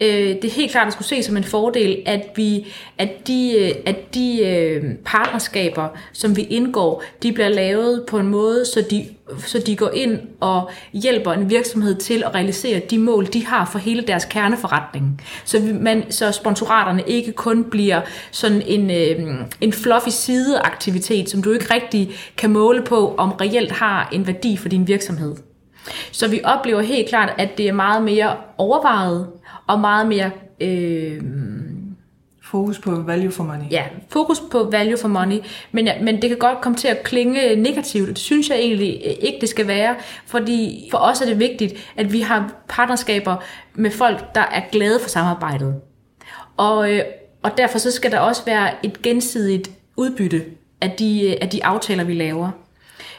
[0.00, 2.66] øh, det er helt klart at skulle se som en fordel, at vi,
[2.98, 8.26] at de, øh, at de øh, partnerskaber, som vi indgår, de bliver lavet på en
[8.26, 9.06] måde, så de,
[9.38, 13.68] så de går ind og hjælper en virksomhed til at realisere de mål, de har
[13.72, 15.22] for hele deres kerneforretning.
[15.44, 21.52] Så, man, så sponsoraterne ikke kun bliver sådan en, øh, en fluffy sideaktivitet, som du
[21.52, 25.36] ikke rigtig kan måle på, om reelt har en værdi for din virksomhed.
[26.12, 29.26] Så vi oplever helt klart, at det er meget mere overvejet,
[29.66, 30.30] og meget mere...
[30.60, 31.22] Øh,
[32.50, 33.64] Fokus på value for money.
[33.70, 35.38] Ja, fokus på value for money,
[35.72, 39.38] men, men det kan godt komme til at klinge negativt, det synes jeg egentlig ikke,
[39.40, 43.36] det skal være, fordi for os er det vigtigt, at vi har partnerskaber
[43.74, 45.74] med folk, der er glade for samarbejdet.
[46.56, 47.02] Og, øh,
[47.42, 50.44] og derfor så skal der også være et gensidigt udbytte
[50.80, 52.50] af de, af de aftaler, vi laver.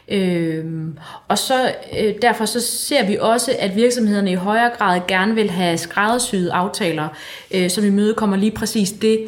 [0.09, 5.35] Øhm, og så øh, derfor så ser vi også, at virksomhederne i højere grad gerne
[5.35, 7.07] vil have skræddersyede aftaler,
[7.53, 9.27] øh, som imødekommer lige præcis det,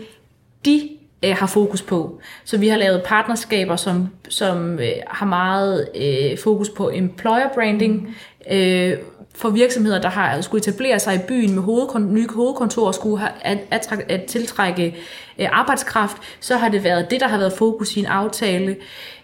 [0.66, 0.90] de
[1.24, 2.22] øh, har fokus på.
[2.46, 8.16] Så vi har lavet partnerskaber, som, som øh, har meget øh, fokus på employer branding,
[8.52, 8.94] øh,
[9.40, 13.20] for virksomheder, der har skulle etablere sig i byen med hovedkon- nye hovedkontor og skulle
[13.20, 14.96] have, at, at, at tiltrække
[15.40, 18.76] øh, arbejdskraft, så har det været det, der har været fokus i en aftale.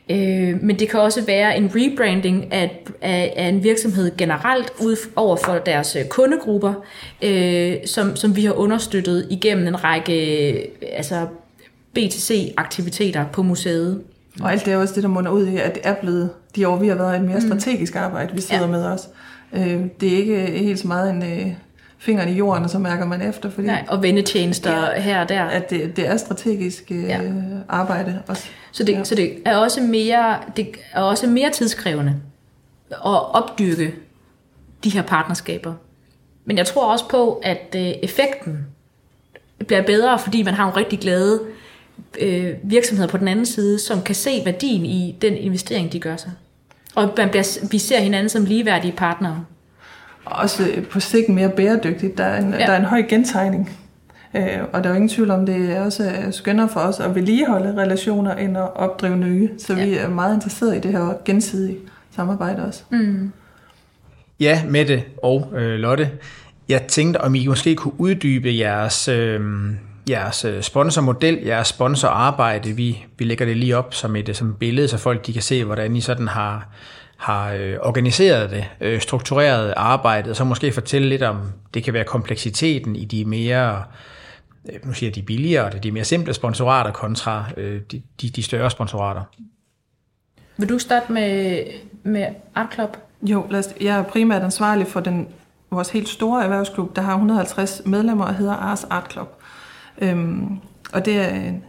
[0.10, 4.96] Øh, men det kan også være en rebranding af, af, af en virksomhed generelt ud
[5.16, 6.74] over for deres øh, kundegrupper,
[7.22, 10.14] øh, som, som vi har understøttet igennem en række
[10.94, 11.28] altså
[11.94, 14.02] BTC-aktiviteter på museet.
[14.42, 16.68] Og alt det er også det, der munder ud i, at det er blevet de
[16.68, 17.48] år, vi har været et mere mm.
[17.48, 18.68] strategisk arbejde, vi sidder ja.
[18.68, 19.10] med os.
[19.54, 21.54] Øh, det er ikke helt så meget en øh,
[21.98, 23.50] fingeren i jorden, og så mærker man efter.
[23.50, 25.44] Fordi, Nej, og vendetjenester ja, her og der.
[25.44, 27.20] At det, det er strategisk øh, ja.
[27.70, 28.48] arbejde også.
[28.72, 29.04] Så det, ja.
[29.04, 32.16] så det er også mere, det er også mere tidskrævende
[32.92, 33.96] at opdyrke
[34.84, 35.74] de her partnerskaber.
[36.46, 38.66] Men jeg tror også på, at øh, effekten
[39.68, 41.42] bliver bedre, fordi man har en rigtig glade
[42.20, 46.16] øh, virksomheder på den anden side, som kan se værdien i den investering, de gør
[46.16, 46.32] sig.
[46.96, 49.46] Og man bliver, vi ser hinanden som ligeværdige partnere.
[50.26, 52.18] Også på sigt mere bæredygtigt.
[52.18, 52.58] Der er en, ja.
[52.58, 53.70] der er en høj gentegning
[54.36, 57.16] Øh, og der er jo ingen tvivl om, det er også skønner for os at
[57.16, 59.50] vedligeholde relationer, end at opdrive nye.
[59.58, 59.86] Så ja.
[59.86, 61.78] vi er meget interesserede i det her gensidige
[62.16, 62.84] samarbejde også.
[62.90, 63.32] Mm.
[64.40, 66.12] Ja, Mette og øh, Lotte.
[66.70, 69.42] Jeg tænkte, om I måske kunne uddybe jeres, øh,
[70.10, 72.72] jeres øh, sponsormodel, jeres sponsorarbejde.
[72.72, 75.64] Vi, vi lægger det lige op som et som billede, så folk de kan se,
[75.64, 76.68] hvordan I sådan har,
[77.18, 81.42] har øh, organiseret det, øh, struktureret arbejdet, og så måske fortælle lidt om,
[81.74, 83.84] det kan være kompleksiteten i de mere,
[84.70, 88.44] øh, nu siger jeg de billigere, de mere simple sponsorater kontra øh, de, de, de
[88.44, 89.22] større sponsorater.
[90.58, 91.64] Vil du starte med,
[92.04, 92.98] med Art Club?
[93.22, 95.28] Jo, lad os, jeg er primært ansvarlig for den,
[95.72, 99.35] vores helt store erhvervsklub, der har 150 medlemmer og hedder Ars Art Club.
[100.02, 100.48] Øhm,
[100.94, 101.64] og det er en,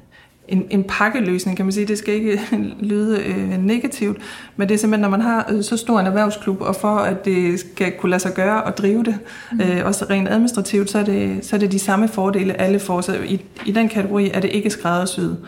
[0.49, 1.87] en, en pakkeløsning, kan man sige.
[1.87, 2.41] Det skal ikke
[2.91, 4.19] lyde øh, negativt,
[4.57, 7.25] men det er simpelthen, når man har øh, så stor en erhvervsklub, og for at
[7.25, 9.19] det skal kunne lade sig gøre at drive det,
[9.53, 9.61] mm.
[9.61, 13.01] øh, også rent administrativt, så er, det, så er det de samme fordele, alle får.
[13.01, 15.39] Så i, i den kategori er det ikke skræddersyet.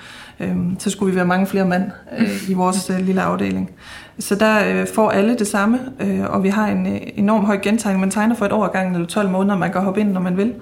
[0.40, 3.70] Øh, så skulle vi være mange flere mand øh, i vores øh, lille afdeling.
[4.18, 7.58] Så der øh, får alle det samme, øh, og vi har en øh, enorm høj
[7.62, 8.00] gentegning.
[8.00, 10.36] Man tegner for et år gang eller 12 måneder, man kan hoppe ind, når man
[10.36, 10.54] vil.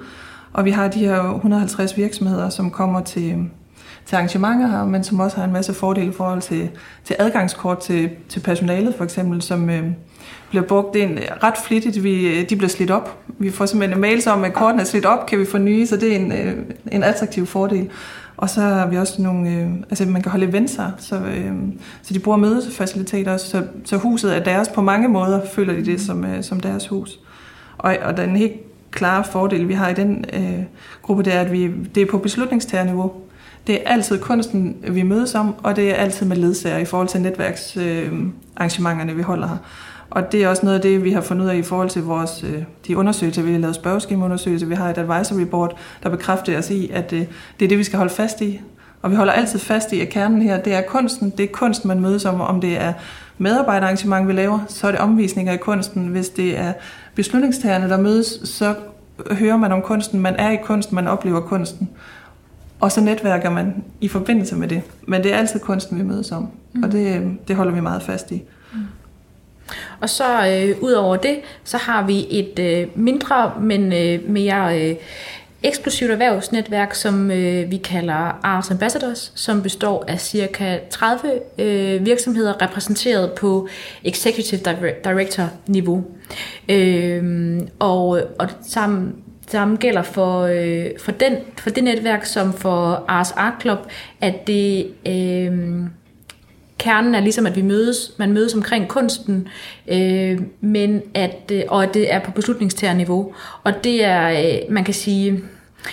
[0.57, 3.37] Og vi har de her 150 virksomheder, som kommer til,
[4.07, 6.71] til arrangementer her, men som også har en masse fordele i forhold til,
[7.05, 9.85] til adgangskort til, til personalet for eksempel, som øh,
[10.51, 12.03] bliver brugt ind ret flittigt.
[12.03, 13.19] Vi, de bliver slidt op.
[13.39, 15.87] Vi får simpelthen en mail om, at kortene er slidt op, kan vi få nye,
[15.87, 16.55] så det er en, øh,
[16.93, 17.89] en attraktiv fordel.
[18.37, 21.53] Og så har vi også nogle, øh, altså man kan holde events her, så, øh,
[22.03, 25.85] så de bruger mødefaciliteter også, så, så huset er deres på mange måder, føler de
[25.85, 27.19] det som, øh, som deres hus.
[27.79, 28.53] Og, og den helt
[28.97, 30.63] klare fordel, vi har i den øh,
[31.03, 33.13] gruppe, det er, at vi, det er på beslutningstagerniveau.
[33.67, 37.09] Det er altid kunsten, vi mødes om, og det er altid med ledsager i forhold
[37.09, 39.57] til netværksarrangementerne, øh, vi holder her.
[40.11, 42.03] Og det er også noget af det, vi har fundet ud af i forhold til
[42.03, 44.67] vores, øh, de undersøgelser, vi har lavet spørgeskemaundersøgelser.
[44.67, 47.27] Vi har et advisory board, der bekræfter os i, at det, øh,
[47.61, 48.61] det er det, vi skal holde fast i.
[49.03, 51.31] Og vi holder altid fast i, at kernen her, det er kunsten.
[51.31, 52.41] Det er kunst, man mødes om.
[52.41, 52.93] Om det er
[53.39, 56.07] medarbejderarrangement, vi laver, så er det omvisninger i kunsten.
[56.07, 56.73] Hvis det er
[57.17, 58.75] beslutningstagerne, der mødes, så
[59.31, 60.21] hører man om kunsten.
[60.21, 61.89] Man er i kunsten, man oplever kunsten.
[62.81, 64.83] Og så netværker man i forbindelse med det.
[65.07, 66.49] Men det er altid kunsten, vi mødes om.
[66.73, 66.83] Mm.
[66.83, 68.43] Og det, det holder vi meget fast i.
[68.73, 68.79] Mm.
[70.01, 74.91] Og så øh, ud over det, så har vi et øh, mindre, men øh, mere
[74.91, 74.97] øh,
[75.63, 81.21] eksplosivt erhvervsnetværk, som øh, vi kalder Ars Ambassadors, som består af cirka 30
[81.59, 83.69] øh, virksomheder repræsenteret på
[84.05, 84.61] Executive
[85.05, 86.05] Director-niveau.
[86.69, 89.15] Øh, og, og sammen
[89.49, 93.79] samme gælder for, øh, for, den, for det netværk som for Ars Art Club,
[94.21, 95.79] at det øh,
[96.79, 99.49] kernen er ligesom, at vi mødes, man mødes omkring kunsten,
[99.89, 103.35] øh, men at, øh, og at det er på beslutningstagerniveau.
[103.65, 105.43] Og det er, øh, man kan sige,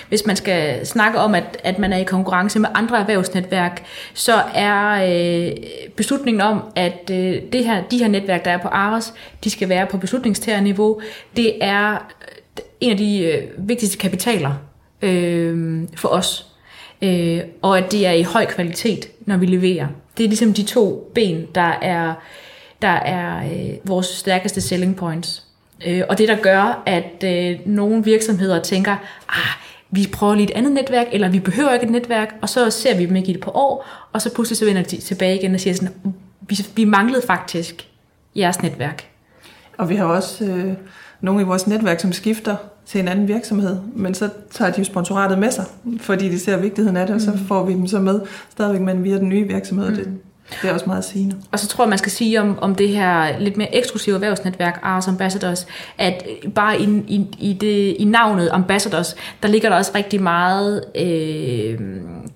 [0.10, 4.34] hvis man skal snakke om, at, at man er i konkurrence med andre erhvervsnetværk, så
[4.54, 5.52] er øh,
[5.96, 9.70] beslutningen om, at øh, det her, de her netværk, der er på ARES, de skal
[9.70, 11.02] være på beslutningstagerniveau,
[11.36, 12.12] det er
[12.82, 14.54] en af de øh, vigtigste kapitaler
[15.02, 16.53] øh, for os.
[17.04, 19.88] Øh, og at det er i høj kvalitet, når vi leverer.
[20.18, 22.14] Det er ligesom de to ben, der er,
[22.82, 25.44] der er øh, vores stærkeste selling points.
[25.88, 28.92] Øh, og det, der gør, at øh, nogle virksomheder tænker,
[29.30, 32.70] ah, vi prøver lige et andet netværk, eller vi behøver ikke et netværk, og så
[32.70, 35.36] ser vi dem ikke i et par år, og så pludselig så vender de tilbage
[35.36, 35.94] igen og siger sådan,
[36.42, 37.88] vi, vi manglede faktisk
[38.36, 39.08] jeres netværk.
[39.78, 40.74] Og vi har også øh,
[41.22, 44.84] nogle i vores netværk, som skifter til en anden virksomhed, men så tager de jo
[44.84, 45.66] sponsoratet med sig,
[46.00, 47.38] fordi de ser vigtigheden af det, og så mm.
[47.38, 49.90] får vi dem så med stadigvæk, men via den nye virksomhed.
[49.90, 49.96] Mm.
[49.96, 50.08] Det,
[50.62, 51.36] det er også meget sigende.
[51.52, 54.80] Og så tror jeg, man skal sige om, om det her lidt mere eksklusive erhvervsnetværk,
[54.84, 55.68] Ars Ambassadors,
[55.98, 56.24] at
[56.56, 61.80] bare i, i, i, det, i navnet Ambassadors, der ligger der også rigtig meget, øh,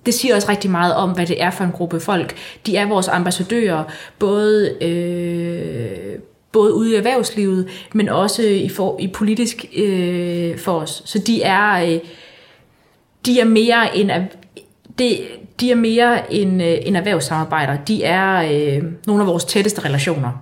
[0.06, 2.34] det siger også rigtig meget om, hvad det er for en gruppe folk.
[2.66, 3.84] De er vores ambassadører,
[4.18, 6.18] både øh,
[6.52, 11.02] både ude i erhvervslivet, men også øh, i, for, i politisk øh, for os.
[11.04, 12.00] Så de er, øh,
[13.26, 14.10] de er mere end
[14.98, 15.20] det,
[15.60, 17.76] de er mere end, øh, end erhvervssamarbejder.
[17.76, 20.32] De er øh, nogle af vores tætteste relationer.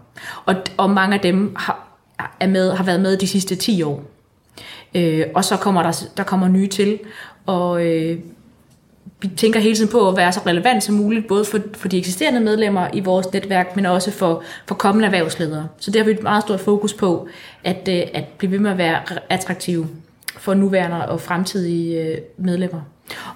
[0.45, 1.89] Og, og mange af dem har,
[2.41, 4.03] er med, har været med de sidste 10 år.
[4.95, 6.99] Øh, og så kommer der, der kommer nye til.
[7.47, 8.19] Og øh,
[9.31, 11.99] vi tænker hele tiden på at være så relevant som muligt, både for, for de
[11.99, 15.69] eksisterende medlemmer i vores netværk, men også for, for kommende erhvervsledere.
[15.79, 17.29] Så det har vi et meget stort fokus på,
[17.65, 19.89] at, øh, at blive ved med at være attraktive
[20.39, 22.81] for nuværende og fremtidige øh, medlemmer.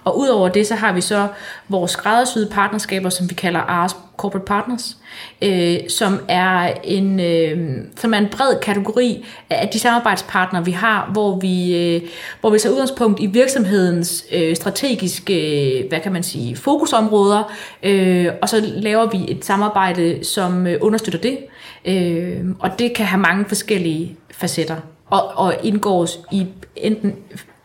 [0.05, 1.29] Og udover det, så har vi så
[1.69, 4.97] vores skræddersyde partnerskaber, som vi kalder Ars Corporate Partners,
[5.43, 11.09] øh, som, er en, øh, som er en bred kategori af de samarbejdspartnere, vi har,
[11.13, 12.03] hvor vi, øh,
[12.41, 17.53] hvor vi tager udgangspunkt i virksomhedens øh, strategiske, hvad kan man sige, fokusområder,
[17.83, 21.39] øh, og så laver vi et samarbejde, som øh, understøtter det.
[21.85, 24.77] Øh, og det kan have mange forskellige facetter
[25.11, 27.15] og, og indgås i enten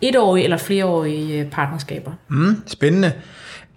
[0.01, 2.11] etårige eller flereårige øh, partnerskaber.
[2.27, 3.11] Mm, spændende.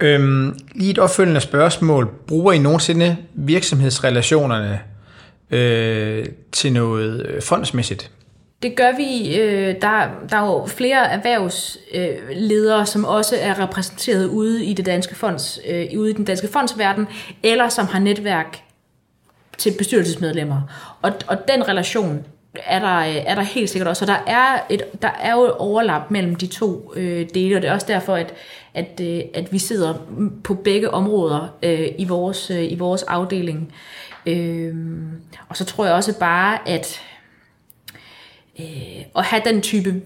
[0.01, 2.11] Øhm, lige et opfølgende spørgsmål.
[2.27, 4.81] Bruger I nogensinde virksomhedsrelationerne
[5.51, 8.11] øh, til noget øh, fondsmæssigt?
[8.63, 9.41] Det gør vi.
[9.41, 15.15] Øh, der, der er jo flere erhvervsledere, som også er repræsenteret ude i det danske
[15.15, 17.07] fonds, øh, ude i den danske fondsverden,
[17.43, 18.59] eller som har netværk
[19.59, 20.61] til bestyrelsesmedlemmer.
[21.03, 24.05] Og, og den relation, er der, øh, er der helt sikkert også.
[24.05, 27.63] Og der er, et, der er jo et overlap mellem de to øh, dele, og
[27.63, 28.35] det er også derfor, at,
[28.75, 29.95] at, øh, at vi sidder
[30.45, 33.73] på begge områder øh, i, vores, øh, i vores afdeling.
[34.27, 34.75] Øh,
[35.49, 37.01] og så tror jeg også bare, at
[38.61, 40.03] øh, at have den type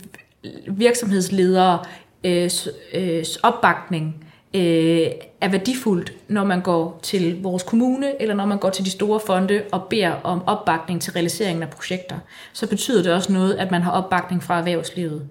[0.69, 1.79] virksomhedsledere
[2.25, 2.51] øh,
[2.95, 5.07] øh, opbakning øh,
[5.41, 9.21] er værdifuldt, når man går til vores kommune, eller når man går til de store
[9.27, 12.17] fonde og beder om opbakning til realiseringen af projekter.
[12.53, 15.29] Så betyder det også noget, at man har opbakning fra erhvervslivet.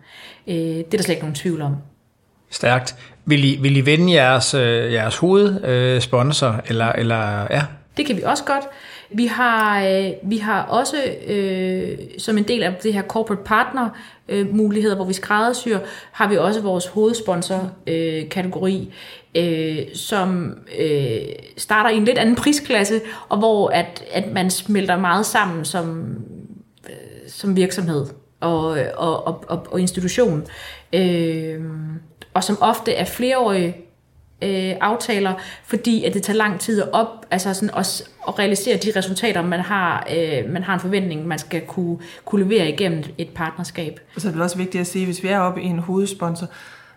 [0.47, 1.75] Øh, det er der slet ikke nogen tvivl om.
[2.49, 2.95] Stærkt.
[3.25, 7.62] Vil I, vil I vende jeres, øh, jeres hovedsponsor, øh, eller, eller ja?
[7.97, 8.63] Det kan vi også godt.
[9.13, 10.97] Vi har, øh, vi har også
[11.28, 13.89] øh, som en del af det her corporate partner
[14.30, 15.80] øh, muligheder, hvor vi skræddersyr,
[16.12, 18.93] har vi også vores hovedsponsor øh, kategori,
[19.36, 21.21] øh, som øh,
[21.58, 26.15] starter i en lidt anden prisklasse, og hvor at, at man smelter meget sammen som,
[26.89, 26.95] øh,
[27.28, 28.06] som virksomhed
[28.39, 28.63] og,
[28.97, 30.43] og, og, og institution.
[30.93, 31.62] Øh,
[32.34, 33.76] og som ofte er flereårige
[34.41, 35.34] øh, aftaler,
[35.65, 39.41] fordi at det tager lang tid at, op, altså sådan at, at realisere de resultater,
[39.41, 43.99] man har, øh, man har en forventning, man skal kunne, kunne levere igennem et partnerskab.
[44.15, 45.80] Og så er det også vigtigt at sige, at hvis vi er oppe i en
[45.80, 46.47] hovedsponsor,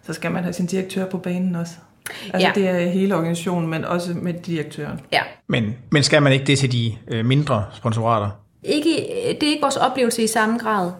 [0.07, 1.75] så skal man have sin direktør på banen også.
[2.33, 2.53] Altså ja.
[2.55, 5.01] det er hele organisationen, men også med direktøren.
[5.13, 5.21] Ja.
[5.47, 8.31] Men, men skal man ikke det til de øh, mindre sponsorater?
[8.63, 8.91] Ikke,
[9.41, 10.91] det er ikke vores oplevelse i samme grad.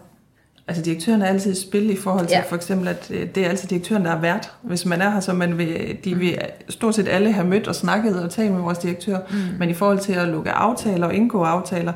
[0.67, 2.43] Altså direktøren er altid i spil i forhold til ja.
[2.49, 4.51] for eksempel, at øh, det er altid direktøren, der er vært.
[4.61, 6.37] Hvis man er her, så man vil, de vil
[6.69, 9.17] stort set alle have mødt og snakket og talt med vores direktør.
[9.29, 9.37] Mm.
[9.59, 11.93] Men i forhold til at lukke aftaler og indgå aftaler,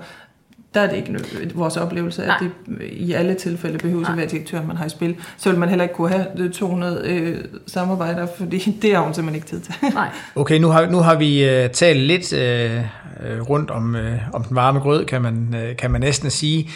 [0.73, 1.19] der er det ikke
[1.55, 2.35] vores oplevelse, Nej.
[2.41, 5.15] at det i alle tilfælde behøver at være direktøren, man har i spil.
[5.37, 9.35] Så vil man heller ikke kunne have 200 øh, samarbejder, fordi det har hun simpelthen
[9.35, 9.73] ikke tid til.
[9.93, 10.09] Nej.
[10.35, 14.55] Okay, nu har, nu har vi uh, talt lidt uh, rundt om, uh, om den
[14.55, 16.69] varme grød, kan man, uh, kan man næsten sige.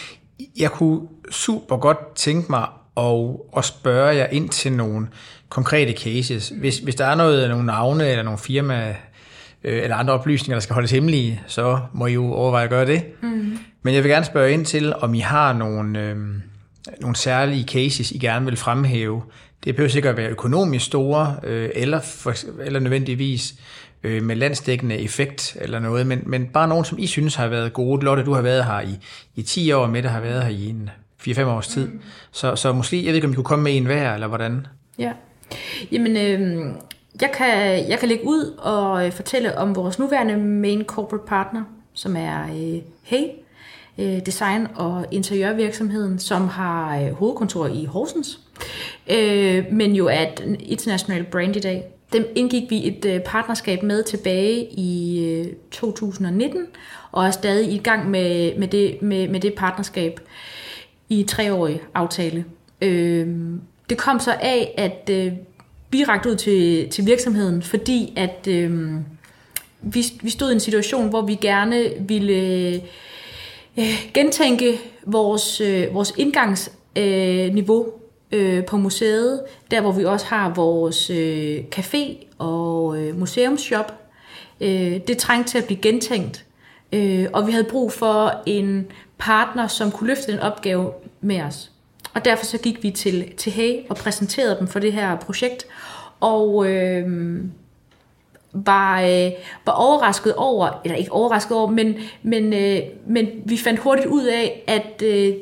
[0.60, 1.02] Jeg kunne
[1.32, 5.08] super godt tænke mig at, at spørge jer ind til nogle
[5.50, 6.50] konkrete cases.
[6.50, 8.96] Hvis, hvis der er noget, nogle navne eller nogle firma
[9.64, 12.86] øh, eller andre oplysninger, der skal holdes hemmelige, så må I jo overveje at gøre
[12.86, 13.04] det.
[13.22, 13.58] Mm.
[13.84, 16.18] Men jeg vil gerne spørge ind til, om I har nogle, øh,
[17.02, 19.24] nogle særlige cases, I gerne vil fremhæve.
[19.64, 23.56] Det behøver sikkert at være økonomisk store, øh, eller, for, eller nødvendigvis
[24.04, 27.74] øh, med landsdækkende effekt eller noget, men, men bare nogen, som I synes har været
[27.74, 28.06] gode.
[28.06, 29.00] Lotte, du har været her i,
[29.36, 30.90] i 10 år, med der har været her i en
[31.28, 31.88] 4-5 års tid.
[31.88, 32.02] Mm.
[32.32, 34.68] Så, så måske, jeg ved ikke, om I kunne komme med en hver, eller hvordan?
[35.00, 35.12] Ja,
[35.92, 36.66] jamen, øh,
[37.22, 37.50] jeg, kan,
[37.90, 41.64] jeg kan lægge ud og øh, fortælle om vores nuværende main corporate partner,
[41.94, 43.24] som er øh, Hey,
[43.98, 48.40] øh, design- og interiørvirksomheden, som har øh, hovedkontor i Horsens,
[49.08, 51.84] øh, men jo er et internationalt brand i dag.
[52.14, 56.68] Dem indgik vi et øh, partnerskab med tilbage i øh, 2019,
[57.12, 60.20] og er stadig i gang med, med, det, med, med det partnerskab
[61.10, 62.46] i treårig aftale.
[62.82, 63.28] Øh,
[63.90, 65.34] det kom så af, at øh,
[65.90, 68.94] vi rakte ud til, til virksomheden, fordi at øh,
[69.82, 72.82] vi, vi stod i en situation, hvor vi gerne ville
[73.78, 77.92] øh, gentænke vores, øh, vores indgangsniveau øh,
[78.34, 83.94] Øh, på museet, der hvor vi også har vores øh, café og øh, museumsshop.
[84.62, 86.46] Øh, det trængte til at blive gentænkt,
[86.92, 90.92] øh, og vi havde brug for en partner, som kunne løfte den opgave
[91.22, 91.72] med os.
[92.14, 95.66] Og derfor så gik vi til, til Hey og præsenterede dem for det her projekt,
[96.20, 97.38] og øh,
[98.54, 99.32] var, øh,
[99.66, 104.26] var overrasket over, eller ikke overrasket over, men, men, øh, men vi fandt hurtigt ud
[104.26, 105.34] af, at øh,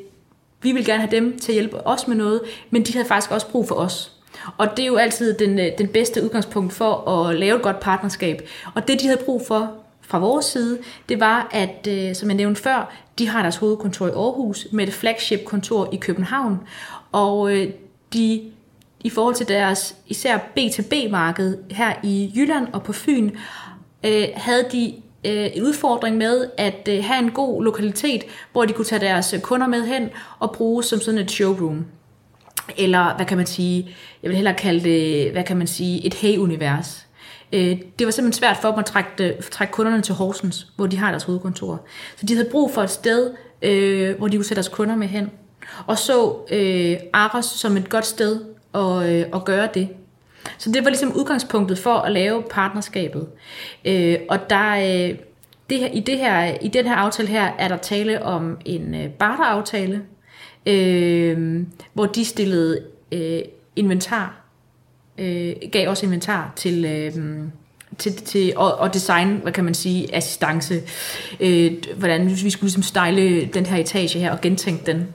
[0.62, 3.32] vi ville gerne have dem til at hjælpe os med noget, men de havde faktisk
[3.32, 4.12] også brug for os.
[4.58, 7.79] Og det er jo altid den, øh, den bedste udgangspunkt for at lave et godt
[7.79, 8.50] partnerskab.
[8.75, 9.71] Og det, de havde brug for
[10.02, 10.79] fra vores side,
[11.10, 14.88] det var, at, øh, som jeg nævnte før, de har deres hovedkontor i Aarhus med
[14.88, 16.60] et flagship-kontor i København.
[17.12, 17.69] Og øh,
[18.13, 18.42] de
[19.04, 23.31] i forhold til deres især B2B-marked her i Jylland og på Fyn,
[24.06, 24.94] øh, havde de
[25.26, 29.36] øh, en udfordring med at øh, have en god lokalitet, hvor de kunne tage deres
[29.42, 30.10] kunder med hen
[30.40, 31.86] og bruge som sådan et showroom.
[32.78, 36.13] Eller hvad kan man sige, jeg vil hellere kalde det, hvad kan man sige, et
[36.13, 37.06] hey-univers.
[37.54, 40.98] Øh, det var simpelthen svært for dem at trække, trække kunderne til Horsens, hvor de
[40.98, 41.86] har deres hovedkontor.
[42.17, 45.08] Så de havde brug for et sted, øh, hvor de kunne sætte deres kunder med
[45.08, 45.32] hen.
[45.88, 48.40] Og så øh, Aros som et godt sted
[48.74, 49.90] at, øh, at gøre det.
[50.58, 53.27] Så det var ligesom udgangspunktet for at lave partnerskabet.
[53.85, 55.17] Øh, og der, øh,
[55.69, 58.96] det her, i, det her, i den her aftale her er der tale om en
[58.96, 60.02] øh, barteraftale,
[60.65, 61.63] øh,
[61.94, 62.79] hvor de stillede
[63.12, 63.42] øh,
[63.75, 64.42] inventar,
[65.17, 66.85] øh, gav også inventar til...
[66.85, 67.13] Øh,
[67.98, 70.81] til, til og, og design, hvad kan man sige, assistance,
[71.39, 75.08] øh, hvordan vi skulle ligesom style den her etage her og gentænke den.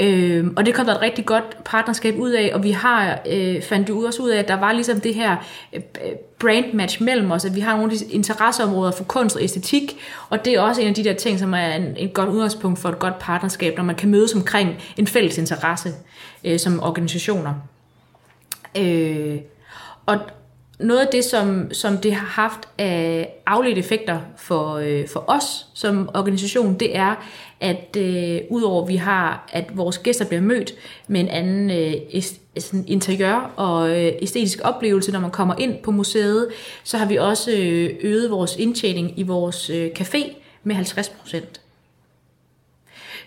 [0.00, 3.62] Øh, og det kom der et rigtig godt partnerskab ud af, og vi har øh,
[3.62, 5.36] fandt jo også ud af, at der var ligesom det her
[5.72, 5.80] øh,
[6.38, 9.96] brand match mellem os, at vi har nogle af de interesseområder for kunst og æstetik,
[10.28, 12.78] og det er også en af de der ting, som er en, et godt udgangspunkt
[12.78, 15.90] for et godt partnerskab, når man kan mødes omkring en fælles interesse
[16.44, 17.54] øh, som organisationer.
[18.78, 19.38] Øh,
[20.06, 20.18] og,
[20.80, 25.66] noget af det, som, som det har haft af afledte effekter for, øh, for os
[25.74, 27.14] som organisation, det er,
[27.60, 30.74] at øh, udover vi har, at vores gæster bliver mødt
[31.08, 32.22] med en anden øh,
[32.58, 36.48] sådan interiør og øh, æstetisk oplevelse, når man kommer ind på museet,
[36.84, 41.60] så har vi også øh, øget vores indtjening i vores øh, café med 50 procent.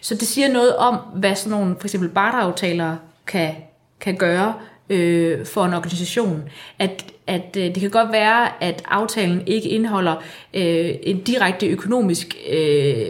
[0.02, 2.96] Så det siger noget om, hvad sådan nogle for eksempel barteraftaler
[3.28, 3.56] kan,
[4.00, 4.54] kan gøre
[4.90, 6.44] øh, for en organisation.
[6.80, 10.16] At, at øh, det kan godt være, at aftalen ikke indeholder
[10.54, 13.06] øh, en direkte økonomisk øh,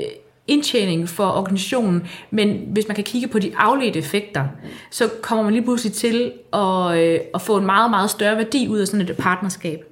[0.48, 4.46] indtjening for organisationen, men hvis man kan kigge på de afledte effekter,
[4.92, 8.68] så kommer man lige pludselig til at, øh, at få en meget, meget større værdi
[8.68, 9.84] ud af sådan et partnerskab.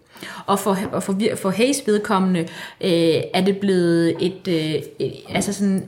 [0.45, 2.39] Og for, og for, for Hayes vedkommende
[2.81, 5.87] øh, er det blevet et, øh, et altså sådan,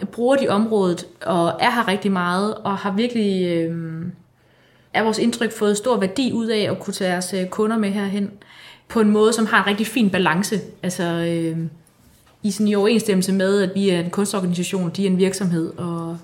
[0.00, 3.76] øh, bruger de området og er her rigtig meget og har virkelig øh,
[4.94, 7.90] er vores indtryk fået stor værdi ud af at kunne tage deres øh, kunder med
[7.90, 8.30] herhen
[8.88, 10.60] på en måde, som har en rigtig fin balance.
[10.82, 11.58] Altså øh,
[12.42, 16.18] i, sådan, i overensstemmelse med, at vi er en kunstorganisation, de er en virksomhed og,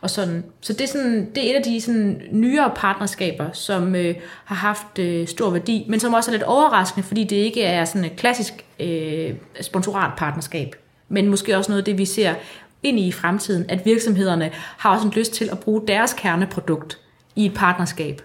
[0.00, 0.44] og sådan.
[0.60, 4.56] Så det er, sådan, det er et af de sådan, nyere partnerskaber, som øh, har
[4.56, 8.04] haft øh, stor værdi, men som også er lidt overraskende, fordi det ikke er sådan
[8.04, 10.76] et klassisk øh, sponsorat partnerskab,
[11.08, 12.34] men måske også noget af det, vi ser
[12.82, 16.98] ind i i fremtiden, at virksomhederne har også en lyst til at bruge deres kerneprodukt
[17.36, 18.22] i et partnerskab.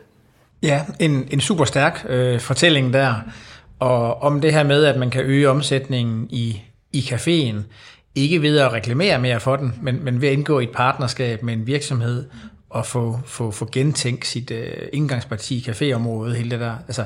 [0.63, 3.15] Ja, en, en super stærk øh, fortælling der,
[3.79, 6.61] og om det her med, at man kan øge omsætningen i,
[6.93, 7.55] i caféen,
[8.15, 11.43] ikke ved at reklamere mere for den, men, men ved at indgå i et partnerskab
[11.43, 12.25] med en virksomhed,
[12.69, 16.75] og få, få, få gentænkt sit øh, indgangsparti i caféområdet, hele det der.
[16.87, 17.05] Altså,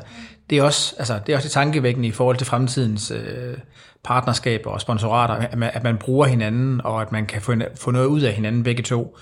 [0.49, 3.57] det er også, altså, det er også det tankevækkende i forhold til fremtidens øh,
[4.03, 7.91] partnerskaber og sponsorater, at man, at man bruger hinanden, og at man kan få, få
[7.91, 9.17] noget ud af hinanden begge to.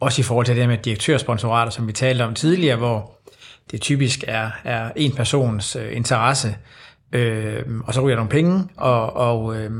[0.00, 3.16] Også i forhold til det med direktørsponsorater, som vi talte om tidligere, hvor
[3.70, 6.56] det typisk er, er en persons øh, interesse,
[7.12, 9.70] øh, og så ryger nogle penge, og, og, øh,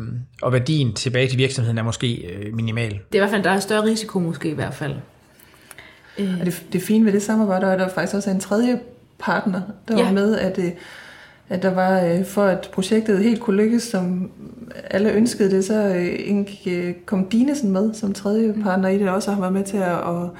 [0.42, 2.90] og værdien tilbage til virksomheden er måske øh, minimal.
[2.90, 4.94] Det er i hvert fald, der er større risiko måske i hvert fald.
[6.18, 6.40] Øh.
[6.40, 8.80] Og det, det fine ved det samarbejde er, at der faktisk også er en tredje
[9.18, 10.04] partner, der ja.
[10.04, 10.70] var med, at, øh,
[11.48, 14.30] at der var, øh, for at projektet helt kunne lykkes, som
[14.90, 15.94] alle ønskede det, så
[16.66, 19.76] øh, kom Dinesen med som tredje partner i det også, og har været med til
[19.76, 20.30] at, at,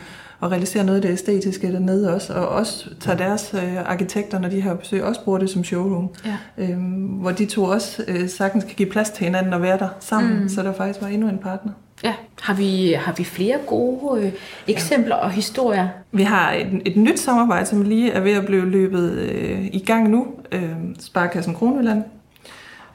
[0.43, 4.49] at realisere noget af det æstetiske dernede også, og også tager deres øh, arkitekter, når
[4.49, 6.37] de har besøg, også bruger det som showroom, ja.
[6.59, 9.89] øhm, hvor de to også øh, sagtens kan give plads til hinanden og være der
[10.01, 10.49] sammen, mm.
[10.49, 11.73] så der faktisk var endnu en partner.
[12.07, 14.33] Ja, har vi, har vi flere gode øh,
[14.69, 15.23] eksempler ja.
[15.23, 15.89] og historier?
[16.13, 19.79] Vi har et, et nyt samarbejde, som lige er ved at blive løbet øh, i
[19.87, 20.27] gang nu.
[20.53, 22.03] Øh, Sparkassen Kronjylland,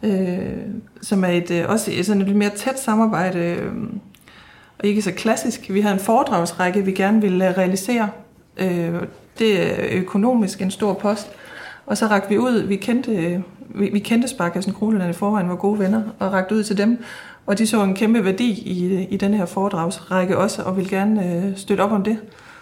[0.04, 0.40] øh,
[1.02, 3.74] som er et, øh, også et, sådan et lidt mere tæt samarbejde, øh,
[4.80, 5.70] og ikke så klassisk.
[5.70, 8.10] Vi har en foredragsrække, vi gerne vil øh, realisere.
[8.58, 8.94] Øh,
[9.40, 11.32] det er økonomisk en stor post.
[11.86, 13.40] Og så rakte vi ud, vi kendte, øh,
[13.76, 17.04] vi, vi kendte Sparkassen Kronjylland i forvejen, var gode venner, og rakte ud til dem
[17.46, 21.36] og de så en kæmpe værdi i, i den her foredragsrække også, og vil gerne
[21.36, 22.18] øh, støtte op om det.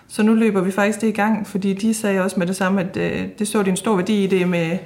[0.08, 2.82] Så nu løber vi faktisk det i gang, fordi de sagde også med det samme,
[2.82, 4.78] at øh, det så de en stor værdi i det med,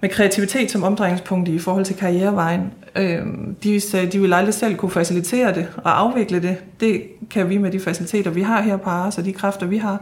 [0.00, 2.72] med kreativitet som omdrejningspunkt i forhold til karrierevejen.
[2.96, 3.26] Øh,
[3.62, 6.56] de sagde, de ville aldrig selv kunne facilitere det og afvikle det.
[6.80, 9.78] Det kan vi med de faciliteter, vi har her på Ars, og de kræfter, vi
[9.78, 10.00] har.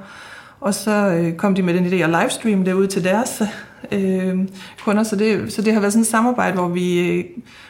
[0.61, 3.43] Og så øh, kom de med den idé at livestream det ud til deres
[3.93, 4.39] øh,
[4.85, 5.03] kunder.
[5.03, 7.25] Så det, så det har været sådan et samarbejde, hvor vi, øh,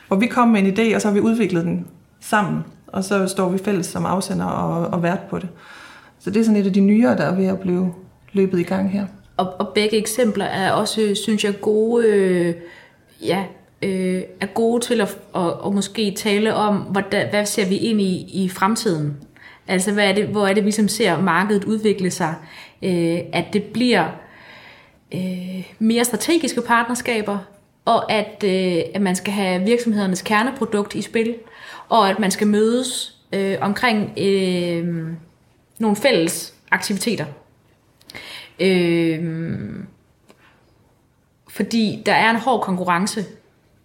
[0.09, 1.87] hvor vi kom med en idé, og så har vi udviklet den
[2.21, 2.63] sammen.
[2.87, 5.49] Og så står vi fælles som afsender og, og vært på det.
[6.19, 7.95] Så det er sådan et af de nyere, der er ved at blive
[8.33, 9.07] løbet i gang her.
[9.37, 12.55] og, og begge eksempler er også, synes jeg, gode, øh,
[13.23, 13.45] ja,
[13.83, 18.01] øh, er gode til at, at, at måske tale om, hvordan, hvad ser vi ind
[18.01, 19.17] i i fremtiden.
[19.69, 22.35] Altså, hvad er det, hvor er det, vi som ser markedet udvikle sig?
[22.83, 24.07] Øh, at det bliver
[25.15, 27.39] øh, mere strategiske partnerskaber,
[27.85, 31.35] og at, øh, at man skal have virksomhedernes kerneprodukt i spil,
[31.89, 35.07] og at man skal mødes øh, omkring øh,
[35.79, 37.27] nogle fælles aktiviteter.
[38.61, 39.25] Øh,
[41.49, 43.25] fordi der er en hård konkurrence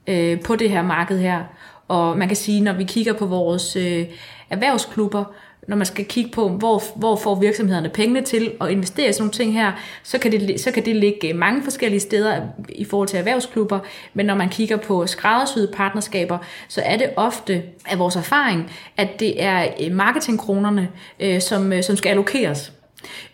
[0.08, 1.44] øh, på det her marked her,
[1.88, 4.06] og man kan sige, når vi kigger på vores øh,
[4.50, 5.24] erhvervsklubber,
[5.70, 9.22] når man skal kigge på, hvor, hvor får virksomhederne pengene til at investere i sådan
[9.22, 9.72] nogle ting her,
[10.04, 13.80] så kan, det, så kan det ligge øh, mange forskellige steder i forhold til erhvervsklubber,
[14.14, 19.20] men når man kigger på skræddersyede partnerskaber, så er det ofte af vores erfaring, at
[19.20, 20.90] det er øh, marketingkronerne,
[21.20, 22.72] øh, som, som skal allokeres.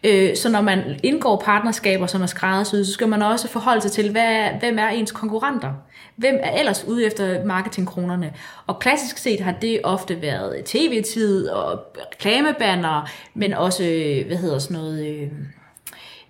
[0.03, 3.91] Øh, så når man indgår partnerskaber, som er skræddersyet, så skal man også forholde sig
[3.91, 5.74] til, hvad, hvem er ens konkurrenter?
[6.16, 8.34] Hvem er ellers ude efter marketingkronerne?
[8.68, 11.80] Og klassisk set har det ofte været tv-tid og
[12.13, 15.07] reklamebanner, men også, øh, hvad hedder sådan noget...
[15.07, 15.32] Øh,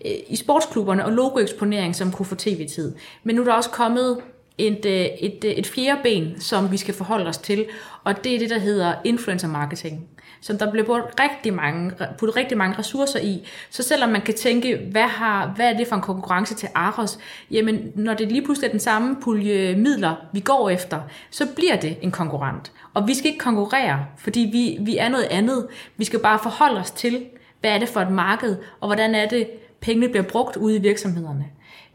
[0.05, 2.95] øh, i sportsklubberne og logoeksponering, som kunne få tv-tid.
[3.23, 4.17] Men nu er der også kommet
[4.57, 7.65] et, øh, et, øh, et fjerde ben, som vi skal forholde os til,
[8.03, 10.07] og det er det, der hedder influencer marketing
[10.45, 13.47] som der bliver brugt rigtig mange, puttet rigtig mange ressourcer i.
[13.69, 17.19] Så selvom man kan tænke, hvad, har, hvad er det for en konkurrence til Aros,
[17.51, 20.99] jamen når det lige pludselig er den samme pulje midler, vi går efter,
[21.29, 22.71] så bliver det en konkurrent.
[22.93, 25.67] Og vi skal ikke konkurrere, fordi vi, vi er noget andet.
[25.97, 27.25] Vi skal bare forholde os til,
[27.61, 29.47] hvad er det for et marked, og hvordan er det,
[29.79, 31.45] pengene bliver brugt ude i virksomhederne.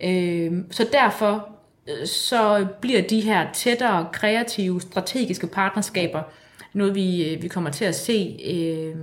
[0.05, 1.49] Øh, så derfor
[2.07, 6.23] så bliver de her tættere, kreative, strategiske partnerskaber
[6.73, 8.97] noget, vi, øh, vi kommer til at se øh,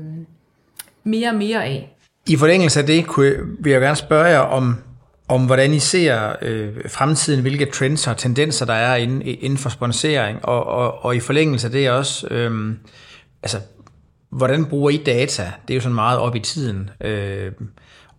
[1.04, 1.98] mere og mere af.
[2.28, 4.76] I forlængelse af det kunne, vil jeg gerne spørge jer om,
[5.28, 9.70] om hvordan I ser øh, fremtiden, hvilke trends og tendenser der er inden, inden for
[9.70, 12.76] sponsering, og, og, og i forlængelse af det også, øh,
[13.44, 13.58] altså,
[14.30, 15.52] hvordan bruger I data?
[15.68, 17.52] Det er jo sådan meget op i tiden, øh,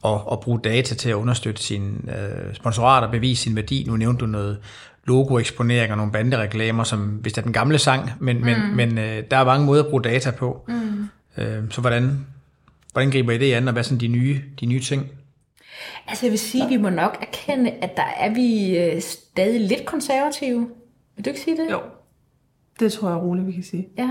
[0.04, 3.84] at, at bruge data til at understøtte sine øh, sponsorater, bevise sin værdi.
[3.86, 4.58] Nu nævnte du noget
[5.04, 8.44] logoeksponering og nogle bandereklamer, som hvis det er den gamle sang, men, mm.
[8.44, 10.64] men, men øh, der er mange måder at bruge data på.
[10.68, 11.08] Mm.
[11.42, 12.26] Øh, så hvordan,
[12.92, 15.06] hvordan griber I det an, og hvad er sådan de nye, de nye ting?
[16.06, 19.60] Altså jeg vil sige, at vi må nok erkende, at der er vi øh, stadig
[19.60, 20.68] lidt konservative.
[21.16, 21.70] Vil du ikke sige det?
[21.70, 21.80] Jo,
[22.80, 23.88] det tror jeg roligt, vi kan sige.
[23.98, 24.10] Ja.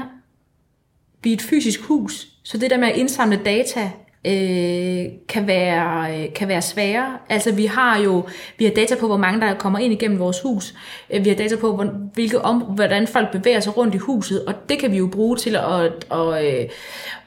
[1.23, 3.91] Vi er et fysisk hus, så det der med at indsamle data
[4.27, 7.17] øh, kan, være, øh, kan være svære.
[7.29, 8.25] Altså vi har jo
[8.57, 10.73] vi har data på, hvor mange der kommer ind igennem vores hus.
[11.09, 14.45] Øh, vi har data på, hvor, hvilke om, hvordan folk bevæger sig rundt i huset,
[14.45, 16.69] og det kan vi jo bruge til at, at, at,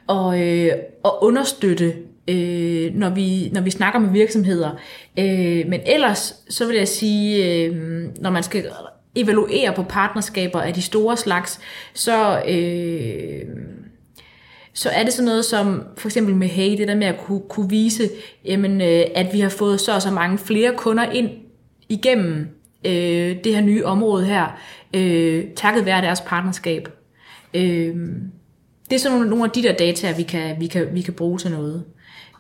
[0.09, 0.71] at, at,
[1.05, 1.95] at understøtte
[2.29, 4.71] øh, når, vi, når vi snakker med virksomheder.
[5.19, 7.77] Øh, men ellers, så vil jeg sige, øh,
[8.21, 8.65] når man skal
[9.15, 11.61] evaluere på partnerskaber af de store slags,
[11.95, 13.43] så, øh,
[14.73, 17.41] så er det sådan noget som, for eksempel med Hey, det der med at kunne,
[17.49, 18.11] kunne vise,
[18.45, 21.31] jamen, øh, at vi har fået så og så mange flere kunder ind
[21.89, 22.49] igennem
[22.85, 24.61] øh, det her nye område her,
[24.95, 26.89] øh, takket være deres partnerskab.
[27.55, 27.97] Øh,
[28.91, 31.15] det er sådan nogle, nogle af de der data, vi kan, vi kan, vi kan
[31.15, 31.85] bruge til noget.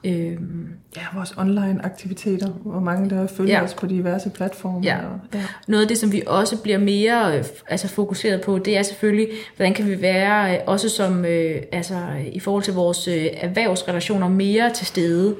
[0.04, 3.64] Øhm, ja, vores online aktiviteter, hvor mange der følger ja.
[3.64, 4.80] os på diverse platforme.
[4.84, 4.96] Ja.
[4.96, 5.44] Og, ja.
[5.68, 9.28] Noget af det, som vi også bliver mere øh, altså fokuseret på, det er selvfølgelig,
[9.56, 11.98] hvordan kan vi være, øh, også som øh, altså,
[12.32, 15.36] i forhold til vores øh, erhvervsrelationer, mere til stede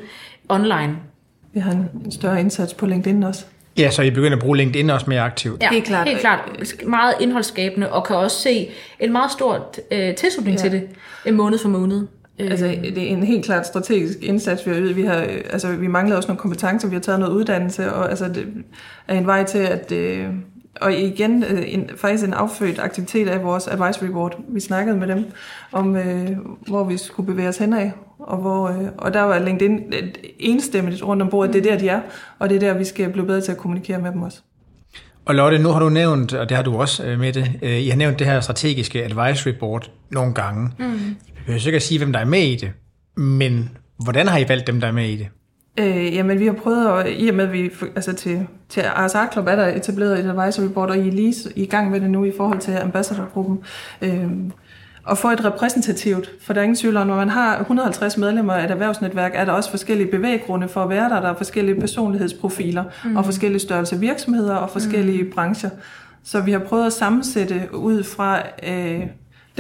[0.49, 0.97] online.
[1.53, 3.45] Vi har en større indsats på LinkedIn også.
[3.79, 5.63] Ja, så I begynder at bruge LinkedIn også mere aktivt.
[5.63, 6.09] Ja, helt klart.
[6.09, 6.41] Helt klart.
[6.87, 10.63] Meget indholdsskabende, og kan også se en meget stor øh, tilslutning ja.
[10.63, 10.89] til det,
[11.27, 12.07] en måned for måned.
[12.41, 15.15] Altså, det er en helt klart strategisk indsats, vi har Vi, har,
[15.51, 18.47] altså, vi mangler også nogle kompetencer, vi har taget noget uddannelse, og altså, det
[19.09, 19.93] er en vej til, at...
[19.93, 20.27] Øh,
[20.81, 24.41] og igen, øh, en, faktisk en affødt aktivitet af vores advisory board.
[24.49, 25.25] Vi snakkede med dem
[25.73, 26.31] om, øh,
[26.69, 29.81] hvor vi skulle bevæge os henad, og, hvor, øh, og der var LinkedIn
[30.39, 31.55] enstemmigt rundt om bordet.
[31.55, 32.01] Det er der, de er,
[32.39, 34.41] og det er der, vi skal blive bedre til at kommunikere med dem også.
[35.25, 37.81] Og Lotte, nu har du nævnt, og det har du også øh, med det, øh,
[37.81, 40.71] I har nævnt det her strategiske advisory board nogle gange.
[40.79, 41.17] Mm.
[41.41, 42.73] Jeg behøver sikkert sige, hvem der er med i det,
[43.17, 43.71] men
[44.05, 45.29] hvordan har I valgt dem, der er med i det?
[45.79, 49.33] Øh, jamen, vi har prøvet, at, i og med, at vi altså til, til RSA
[49.33, 52.11] Club er der etableret et advisory board, og I er lige i gang med det
[52.11, 53.59] nu i forhold til ambassadorgruppen.
[54.03, 54.29] Øh,
[55.11, 58.53] at få et repræsentativt, for der er ingen tvivl om, når man har 150 medlemmer
[58.53, 61.21] af et erhvervsnetværk, er der også forskellige bevæggrunde for at være der.
[61.21, 63.17] Der er forskellige personlighedsprofiler, mm.
[63.17, 65.31] og forskellige størrelse virksomheder og forskellige mm.
[65.31, 65.71] brancher.
[66.25, 69.01] Så vi har prøvet at sammensætte ud fra øh,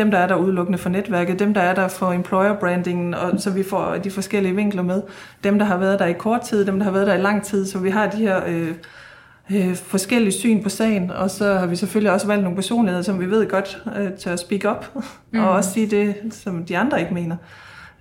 [0.00, 3.40] dem, der er der udelukkende for netværket, dem, der er der for employer brandingen, og
[3.40, 5.02] så vi får de forskellige vinkler med,
[5.44, 7.44] dem, der har været der i kort tid, dem, der har været der i lang
[7.44, 8.74] tid, så vi har de her øh,
[9.50, 13.20] øh, forskellige syn på sagen, og så har vi selvfølgelig også valgt nogle personligheder, som
[13.20, 15.40] vi ved godt øh, tør speak up, mm.
[15.40, 17.36] og også sige det, som de andre ikke mener.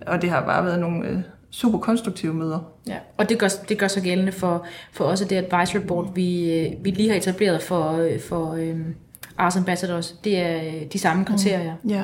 [0.08, 1.18] Og det har bare været nogle øh,
[1.52, 2.60] super konstruktive møder.
[2.88, 6.60] Ja, og det gør, det gør sig gældende for, for også det advisory board, vi,
[6.60, 8.96] øh, vi lige har etableret for, øh, for um,
[9.40, 10.16] Ars Ambassadors.
[10.24, 11.76] Det er de samme kriterier.
[11.84, 11.90] Mm.
[11.90, 12.04] Ja.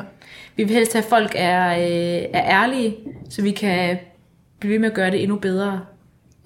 [0.55, 1.61] Vi vil helst have, at folk er,
[2.33, 2.95] er ærlige,
[3.29, 3.97] så vi kan
[4.59, 5.81] blive ved med at gøre det endnu bedre.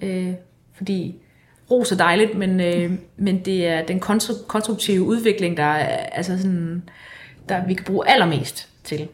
[0.00, 0.32] Øh,
[0.76, 1.14] fordi
[1.70, 4.00] ros er dejligt, men, øh, men det er den
[4.46, 6.82] konstruktive udvikling, der, er, altså sådan,
[7.48, 9.08] der vi kan bruge allermest til.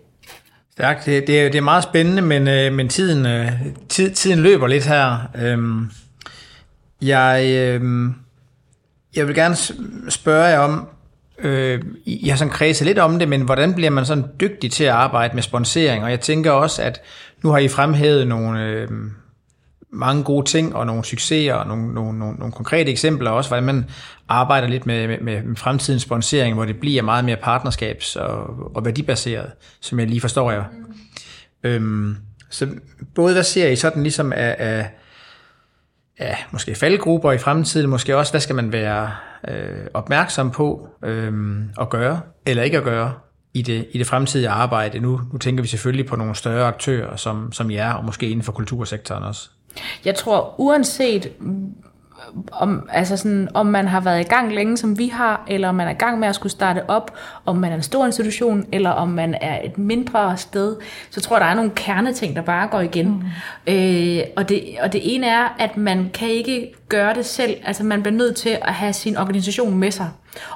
[0.72, 1.06] Stærkt.
[1.06, 3.52] Det, det, er, det er meget spændende, men, øh, men tiden, øh,
[3.88, 5.30] tid, tiden løber lidt her.
[5.42, 5.90] Øhm,
[7.02, 8.10] jeg, øh,
[9.16, 9.56] jeg vil gerne
[10.10, 10.88] spørge jer om,
[11.38, 14.84] øh, jeg har sådan kredset lidt om det, men hvordan bliver man sådan dygtig til
[14.84, 16.04] at arbejde med sponsering?
[16.04, 17.00] Og jeg tænker også, at
[17.42, 18.64] nu har I fremhævet nogle...
[18.64, 18.88] Øh,
[19.90, 23.64] mange gode ting og nogle succeser og nogle, nogle, nogle, nogle konkrete eksempler også, hvordan
[23.64, 23.84] man
[24.28, 28.84] arbejder lidt med, med, med fremtidens sponsering, hvor det bliver meget mere partnerskabs- og, og
[28.84, 30.64] værdibaseret, som jeg lige forstår jer.
[30.72, 31.70] Mm.
[31.70, 32.16] Øhm,
[32.50, 32.68] så
[33.14, 34.90] både hvad ser I sådan ligesom af, af,
[36.18, 39.10] af måske faldgrupper i fremtiden, måske også hvad skal man være
[39.48, 43.12] øh, opmærksom på øh, at gøre, eller ikke at gøre
[43.54, 45.00] i det, i det fremtidige arbejde.
[45.00, 48.42] Nu, nu tænker vi selvfølgelig på nogle større aktører som, som jer, og måske inden
[48.42, 49.50] for kultursektoren også.
[50.04, 51.32] Jeg tror, uanset
[52.52, 55.74] om, altså sådan, om man har været i gang længe, som vi har, eller om
[55.74, 58.66] man er i gang med at skulle starte op, om man er en stor institution,
[58.72, 60.76] eller om man er et mindre sted,
[61.10, 63.08] så tror jeg, der er nogle kerneting, der bare går igen.
[63.66, 63.72] Mm.
[63.74, 67.54] Øh, og, det, og det ene er, at man kan ikke gøre det selv.
[67.64, 70.08] Altså man bliver nødt til at have sin organisation med sig.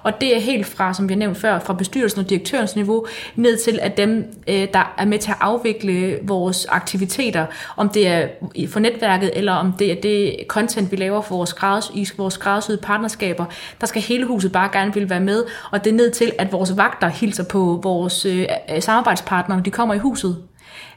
[0.02, 3.06] Og det er helt fra, som vi har nævnt før, fra bestyrelsen og direktørens niveau,
[3.36, 8.08] ned til at dem, øh, der er med til at afvikle vores aktiviteter, om det
[8.08, 8.28] er
[8.68, 12.38] for netværket, eller om det er det content, vi laver for vores, grads, i vores
[12.38, 13.44] gradsøde partnerskaber,
[13.80, 16.52] der skal hele huset bare gerne vil være med, og det er ned til, at
[16.52, 20.36] vores vagter hilser på vores øh, øh, samarbejdspartnere, når de kommer i huset.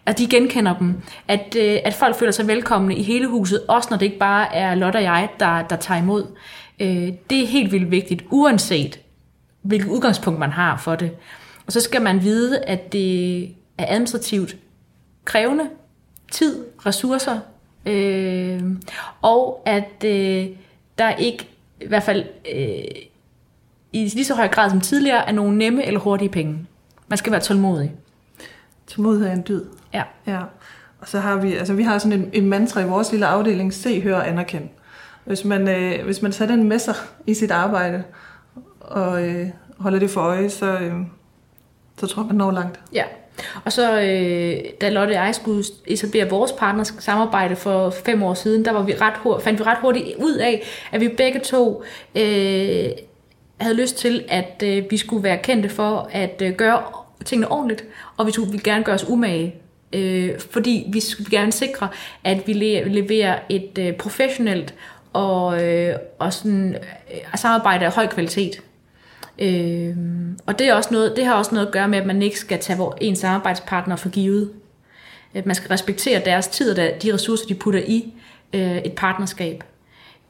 [0.06, 0.96] At de genkender dem,
[1.28, 4.56] at, øh, at folk føler sig velkomne i hele huset, også når det ikke bare
[4.56, 6.26] er Lotte og jeg, der, der tager imod.
[6.80, 9.00] Øh, det er helt vildt vigtigt, uanset
[9.62, 11.12] hvilket udgangspunkt man har for det.
[11.66, 13.44] Og så skal man vide, at det
[13.78, 14.58] er administrativt
[15.26, 15.70] krævende,
[16.32, 17.40] tid, ressourcer,
[17.86, 18.62] øh,
[19.22, 20.48] og at øh,
[20.98, 21.50] der ikke,
[21.82, 23.04] i hvert fald øh,
[23.94, 26.66] i lige så høj grad som tidligere, er nogle nemme eller hurtige penge.
[27.08, 27.92] Man skal være tålmodig.
[28.88, 29.66] Tålmodighed er en dyd.
[29.94, 30.04] Ja.
[30.28, 30.40] ja.
[31.00, 33.74] Og så har vi, altså vi har sådan en, en mantra i vores lille afdeling,
[33.74, 34.70] se, hør og anerkend.
[35.26, 36.96] Hvis man, øh, hvis man tager den med sig
[37.28, 38.04] i sit arbejde,
[38.80, 39.48] og øh,
[39.78, 40.94] holder det for øje, så, øh,
[41.98, 42.80] så tror jeg, man når langt.
[42.94, 43.04] Ja,
[43.66, 48.34] og så øh, da Lotte og jeg skulle etablere vores partners samarbejde for fem år
[48.34, 51.40] siden, der var vi ret hurtigt, fandt vi ret hurtigt ud af, at vi begge
[51.40, 51.84] to
[52.16, 52.90] øh,
[53.58, 56.84] havde lyst til, at øh, vi skulle være kendte for at øh, gøre
[57.26, 57.86] tingene ordentligt,
[58.18, 59.56] og vi ville gerne gøre os umage
[59.94, 61.88] øh, fordi vi skal gerne sikre,
[62.24, 64.74] at vi leverer et øh, professionelt
[65.14, 66.76] og, øh, og sådan,
[67.14, 68.62] øh, samarbejde af høj kvalitet.
[69.40, 69.96] Øh,
[70.46, 72.40] og det, er også noget, det har også noget at gøre med, at man ikke
[72.40, 74.52] skal tage en samarbejdspartner for givet.
[75.34, 78.14] At man skal respektere deres tid og de ressourcer, de putter i
[78.54, 79.64] øh, et partnerskab.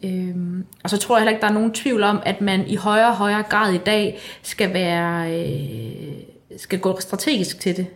[0.03, 0.35] Øh,
[0.83, 3.07] og så tror jeg heller ikke, der er nogen tvivl om, at man i højere
[3.07, 6.13] og højere grad i dag skal være øh,
[6.57, 7.87] skal gå strategisk til det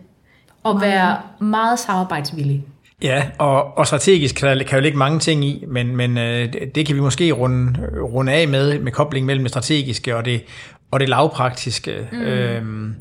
[0.62, 2.64] og være meget samarbejdsvillig.
[3.02, 6.52] Ja, og, og strategisk kan der, kan jo ligge mange ting i, men, men øh,
[6.74, 10.44] det kan vi måske runde, runde af med, med kobling mellem det strategiske og det,
[10.90, 12.08] og det lavpraktiske.
[12.12, 12.20] Mm.
[12.20, 12.94] Øhm,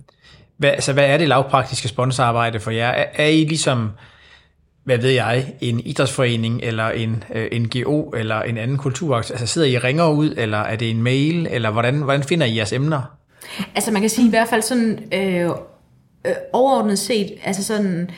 [0.57, 2.87] hvad, altså, hvad er det lavpraktiske sponsorarbejde for jer?
[2.87, 3.89] Er, er I ligesom,
[4.83, 9.33] hvad ved jeg, en idrætsforening, eller en øh, NGO, eller en anden kulturaktion?
[9.33, 12.57] Altså sidder I ringer ud, eller er det en mail, eller hvordan, hvordan finder I
[12.57, 13.01] jeres emner?
[13.75, 15.03] Altså man kan sige i hvert fald sådan...
[15.13, 15.49] Øh,
[16.27, 18.09] øh, overordnet set, altså sådan,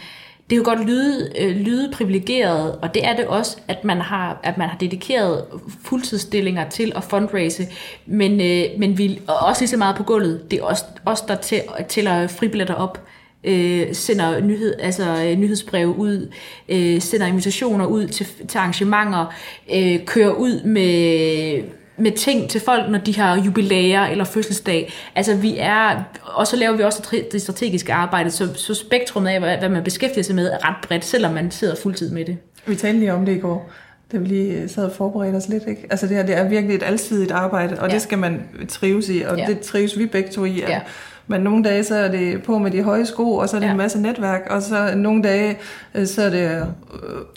[0.50, 4.40] det kan godt lyde, øh, lyde privilegeret, og det er det også, at man har,
[4.44, 5.46] at man har dedikeret
[5.84, 7.68] fuldtidsstillinger til at fundraise,
[8.06, 10.52] men, øh, men vi er også lige så meget på gulvet.
[10.52, 13.08] Det er også os der til, tæller fribilletter op,
[13.44, 16.32] øh, sender nyhed, altså, øh, nyhedsbreve ud,
[16.70, 19.34] øh, sender invitationer ud til, til arrangementer,
[19.74, 24.94] øh, kører ud med med ting til folk, når de har jubilæer eller fødselsdag.
[25.16, 29.40] Altså vi er, og så laver vi også det strategiske arbejde, så, så spektrummet af,
[29.60, 32.38] hvad man beskæftiger sig med, er ret bredt, selvom man sidder fuldtid med det.
[32.66, 33.72] Vi talte lige om det i går,
[34.12, 35.64] da vi lige sad og forberedte os lidt.
[35.68, 35.88] Ikke?
[35.90, 37.94] Altså det her, det er virkelig et alsidigt arbejde, og ja.
[37.94, 39.46] det skal man trives i, og ja.
[39.46, 40.64] det trives vi begge to i.
[40.68, 40.80] Ja.
[41.28, 43.68] Men nogle dage, så er det på med de høje sko, og så er det
[43.68, 43.72] Ja.
[43.72, 45.58] en masse netværk, og så nogle dage,
[45.96, 46.66] øh, så er det, øh,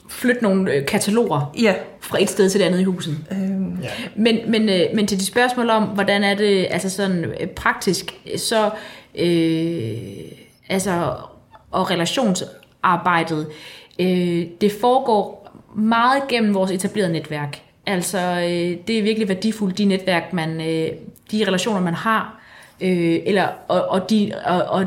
[0.08, 3.16] Flyt nogle øh, kataloger ja, fra et sted til det andet i huset.
[3.32, 3.38] øh,
[4.16, 8.14] Men, men, øh, men til de spørgsmål om, hvordan er det altså sådan øh, praktisk,
[8.36, 8.70] så
[9.18, 9.92] øh,
[10.68, 11.12] altså,
[11.70, 13.46] og relationsarbejdet,
[13.98, 15.41] øh, det foregår
[15.74, 17.62] meget gennem vores etablerede netværk.
[17.86, 20.88] Altså, øh, det er virkelig værdifuldt, de netværk, man, øh,
[21.30, 22.40] de relationer, man har,
[22.80, 24.86] øh, eller, og, og, de, og, og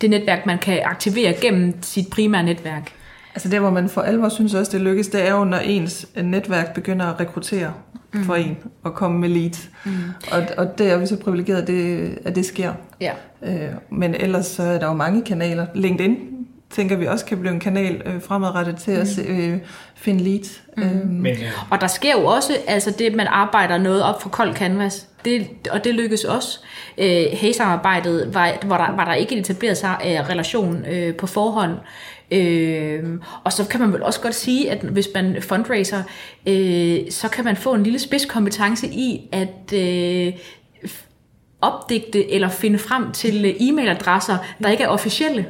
[0.00, 2.92] det netværk, man kan aktivere gennem sit primære netværk.
[3.34, 6.06] Altså der, hvor man for alvor synes også, det lykkes, det er jo, når ens
[6.22, 7.72] netværk begynder at rekruttere
[8.12, 8.24] mm.
[8.24, 9.70] for en og komme med leads.
[9.84, 9.92] Mm.
[10.32, 12.72] Og, og det er vi så privilegeret, at det, at det sker.
[13.00, 13.12] Ja.
[13.42, 15.66] Øh, men ellers så er der jo mange kanaler.
[15.74, 16.16] LinkedIn
[16.70, 19.58] tænker vi også kan blive en kanal øh, fremadrettet til at se, øh,
[19.94, 20.62] finde leads.
[20.76, 20.82] Mm.
[20.82, 24.22] Øh, Men, øh, Og der sker jo også altså det, at man arbejder noget op
[24.22, 25.06] for kold canvas.
[25.24, 26.58] Det, og det lykkes også.
[26.98, 31.26] Øh, Hey-samarbejdet var, var, der, var der ikke en etableret sa- øh, relation øh, på
[31.26, 31.72] forhånd.
[32.30, 33.04] Øh,
[33.44, 36.02] og så kan man vel også godt sige, at hvis man fundraiser,
[36.46, 40.32] øh, så kan man få en lille spidskompetence i at øh,
[41.60, 45.46] opdigte eller finde frem til øh, e-mailadresser, der ikke er officielle.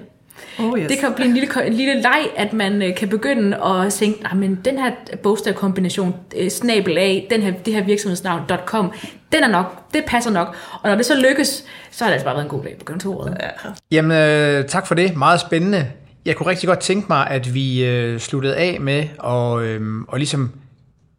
[0.59, 0.88] Oh yes.
[0.88, 4.20] Det kan blive en lille, en lille leg, at man øh, kan begynde at tænke,
[4.24, 4.91] "Ah, men den her
[5.22, 8.93] bogstavkombination, øh, snabel af, den her, det her virksomhedsnavn, .com,
[9.32, 10.57] den er nok, det passer nok.
[10.82, 12.84] Og når det så lykkes, så har det altså bare været en god dag på
[12.84, 13.36] kontoret.
[13.41, 13.49] Ja.
[13.91, 15.16] Jamen, øh, tak for det.
[15.16, 15.86] Meget spændende.
[16.24, 19.80] Jeg kunne rigtig godt tænke mig, at vi øh, sluttede af med at, øh,
[20.12, 20.51] at ligesom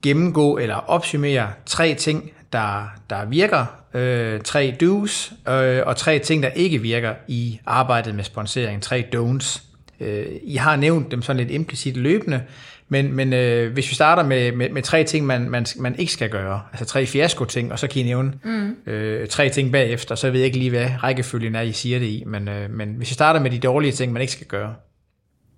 [0.04, 6.44] gennemgå eller opsummere tre ting, der, der virker, øh, tre do's, øh, og tre ting,
[6.44, 9.62] der ikke virker i arbejdet med sponsering, tre don'ts.
[10.00, 12.42] Øh, I har nævnt dem sådan lidt implicit løbende,
[12.90, 16.12] men, men øh, hvis vi starter med, med, med tre ting, man, man, man ikke
[16.12, 18.92] skal gøre, altså tre fiasko-ting, og så kan I nævne mm.
[18.92, 22.06] øh, tre ting bagefter, så ved jeg ikke lige, hvad rækkefølgen er, I siger det
[22.06, 24.74] i, men, øh, men hvis vi starter med de dårlige ting, man ikke skal gøre.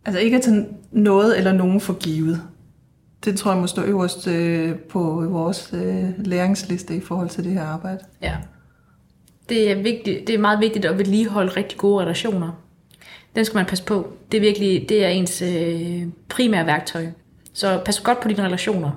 [0.06, 2.42] Altså ikke at tage noget eller nogen for givet.
[3.26, 7.52] Det tror jeg må stå øverst øh, på vores øh, læringsliste i forhold til det
[7.52, 8.00] her arbejde.
[8.22, 8.36] ja.
[9.50, 12.52] Det er, vigtigt, det er meget vigtigt at vedligeholde rigtig gode relationer.
[13.36, 14.14] Den skal man passe på.
[14.32, 17.06] Det er virkelig det er ens øh, primære værktøj.
[17.54, 18.92] Så pas godt på dine relationer.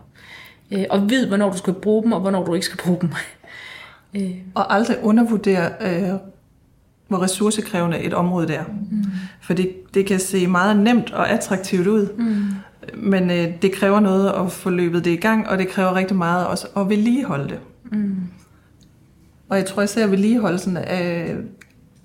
[0.70, 3.10] Øh, og vid, hvornår du skal bruge dem, og hvornår du ikke skal bruge dem.
[4.16, 6.12] øh, Og aldrig undervurdere, øh,
[7.08, 8.64] hvor ressourcekrævende et område det er.
[8.64, 9.04] Mm.
[9.40, 12.44] For det, det kan se meget nemt og attraktivt ud, mm.
[12.94, 16.16] Men øh, det kræver noget at få løbet det i gang, og det kræver rigtig
[16.16, 17.58] meget også at vedligeholde det.
[17.84, 18.16] Mm.
[19.48, 21.36] Og jeg tror især, at vedligeholdelsen øh,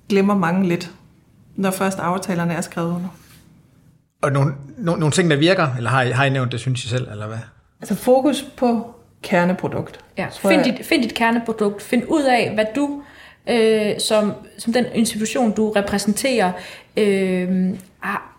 [0.10, 0.92] glemmer mange lidt,
[1.56, 3.10] når først aftalerne er skrevet under.
[4.22, 6.86] Og nogle, nogle, nogle ting, der virker, eller har I, har I nævnt det, synes
[6.86, 7.38] I selv, eller hvad?
[7.82, 10.00] Altså fokus på kerneprodukt.
[10.18, 11.82] Ja, find dit, find dit kerneprodukt.
[11.82, 13.02] Find ud af, hvad du,
[13.50, 16.52] øh, som, som den institution, du repræsenterer,
[16.98, 17.70] øh,
[18.00, 18.31] har,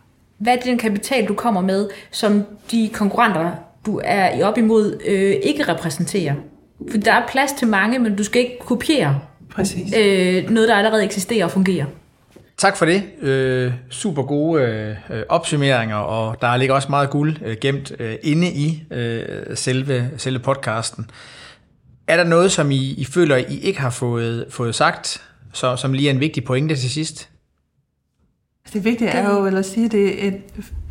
[0.42, 3.50] hvad er den kapital, du kommer med, som de konkurrenter,
[3.86, 6.34] du er i op imod, øh, ikke repræsenterer.
[6.90, 9.20] For der er plads til mange, men du skal ikke kopiere
[9.54, 9.94] Præcis.
[9.96, 11.86] øh, noget, der allerede eksisterer og fungerer.
[12.56, 13.02] Tak for det.
[13.20, 14.62] Øh, super gode
[15.10, 19.24] øh, opsummeringer, og der ligger også meget guld øh, gemt øh, inde i øh,
[19.54, 21.10] selve, selve podcasten.
[22.06, 25.22] Er der noget, som I, I føler, I ikke har fået, fået sagt,
[25.52, 27.28] så, som lige er en vigtig pointe til sidst?
[28.72, 30.40] Det vigtige er jo vel at sige, at det er et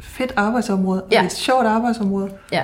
[0.01, 1.19] fedt arbejdsområde, Ja.
[1.19, 2.31] og et sjovt arbejdsområde.
[2.51, 2.63] Ja.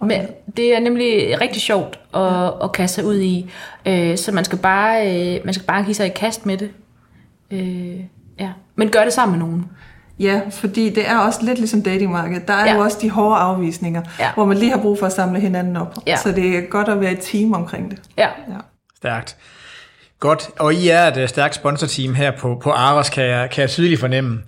[0.00, 0.20] Men
[0.56, 3.50] det er nemlig rigtig sjovt at, at kaste sig ud i,
[3.86, 6.70] øh, så man skal, bare, øh, man skal bare give sig i kast med det.
[7.50, 8.00] Øh,
[8.40, 8.50] ja.
[8.76, 9.66] Men gør det sammen med nogen.
[10.18, 12.48] Ja, fordi det er også lidt ligesom datingmarkedet.
[12.48, 12.74] Der er Ja.
[12.74, 14.30] jo også de hårde afvisninger, Ja.
[14.34, 15.94] hvor man lige har brug for at samle hinanden op.
[16.06, 16.16] Ja.
[16.16, 17.98] Så det er godt at være et team omkring det.
[18.18, 18.28] Ja.
[18.48, 18.56] Ja.
[18.96, 19.36] Stærkt.
[20.22, 23.62] Godt, og I er et øh, stærkt sponsorteam her på, på Aros, kan jeg, kan
[23.62, 24.42] jeg tydeligt fornemme.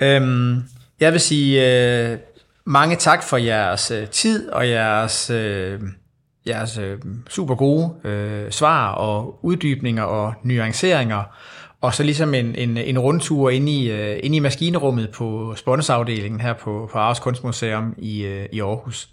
[0.00, 0.62] Øhm,
[1.00, 1.66] jeg vil sige
[2.10, 2.18] øh,
[2.64, 5.80] mange tak for jeres øh, tid og jeres, øh,
[6.46, 6.98] jeres øh,
[7.28, 11.22] super gode øh, svar og uddybninger og nuanceringer.
[11.80, 16.40] Og så ligesom en, en, en rundtur ind i, øh, ind i maskinerummet på sponsorafdelingen
[16.40, 19.08] her på, på Aarhus Kunstmuseum i, øh, i Aarhus.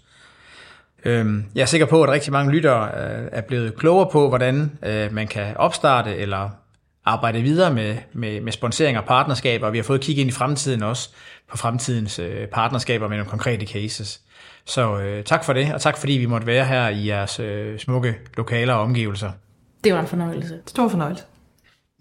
[1.04, 4.78] Øhm, Jeg er sikker på, at rigtig mange lyttere øh, er blevet klogere på, hvordan
[4.82, 6.50] øh, man kan opstarte eller
[7.04, 9.70] arbejde videre med, med, med sponsering og partnerskaber.
[9.70, 11.10] Vi har fået kigge ind i fremtiden også,
[11.50, 14.20] på fremtidens øh, partnerskaber med nogle konkrete cases.
[14.66, 17.78] Så øh, tak for det, og tak fordi vi måtte være her i jeres øh,
[17.78, 19.30] smukke lokaler og omgivelser.
[19.84, 20.58] Det var en fornøjelse.
[20.66, 21.24] Stor fornøjelse.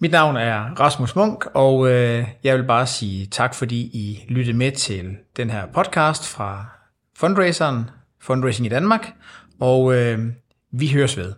[0.01, 4.58] Mit navn er Rasmus Munk, og øh, jeg vil bare sige tak, fordi I lyttede
[4.58, 6.66] med til den her podcast fra
[7.18, 7.89] Fundraiseren,
[8.24, 9.13] Fundraising i Danmark,
[9.59, 10.19] og øh,
[10.71, 11.34] vi høres ved.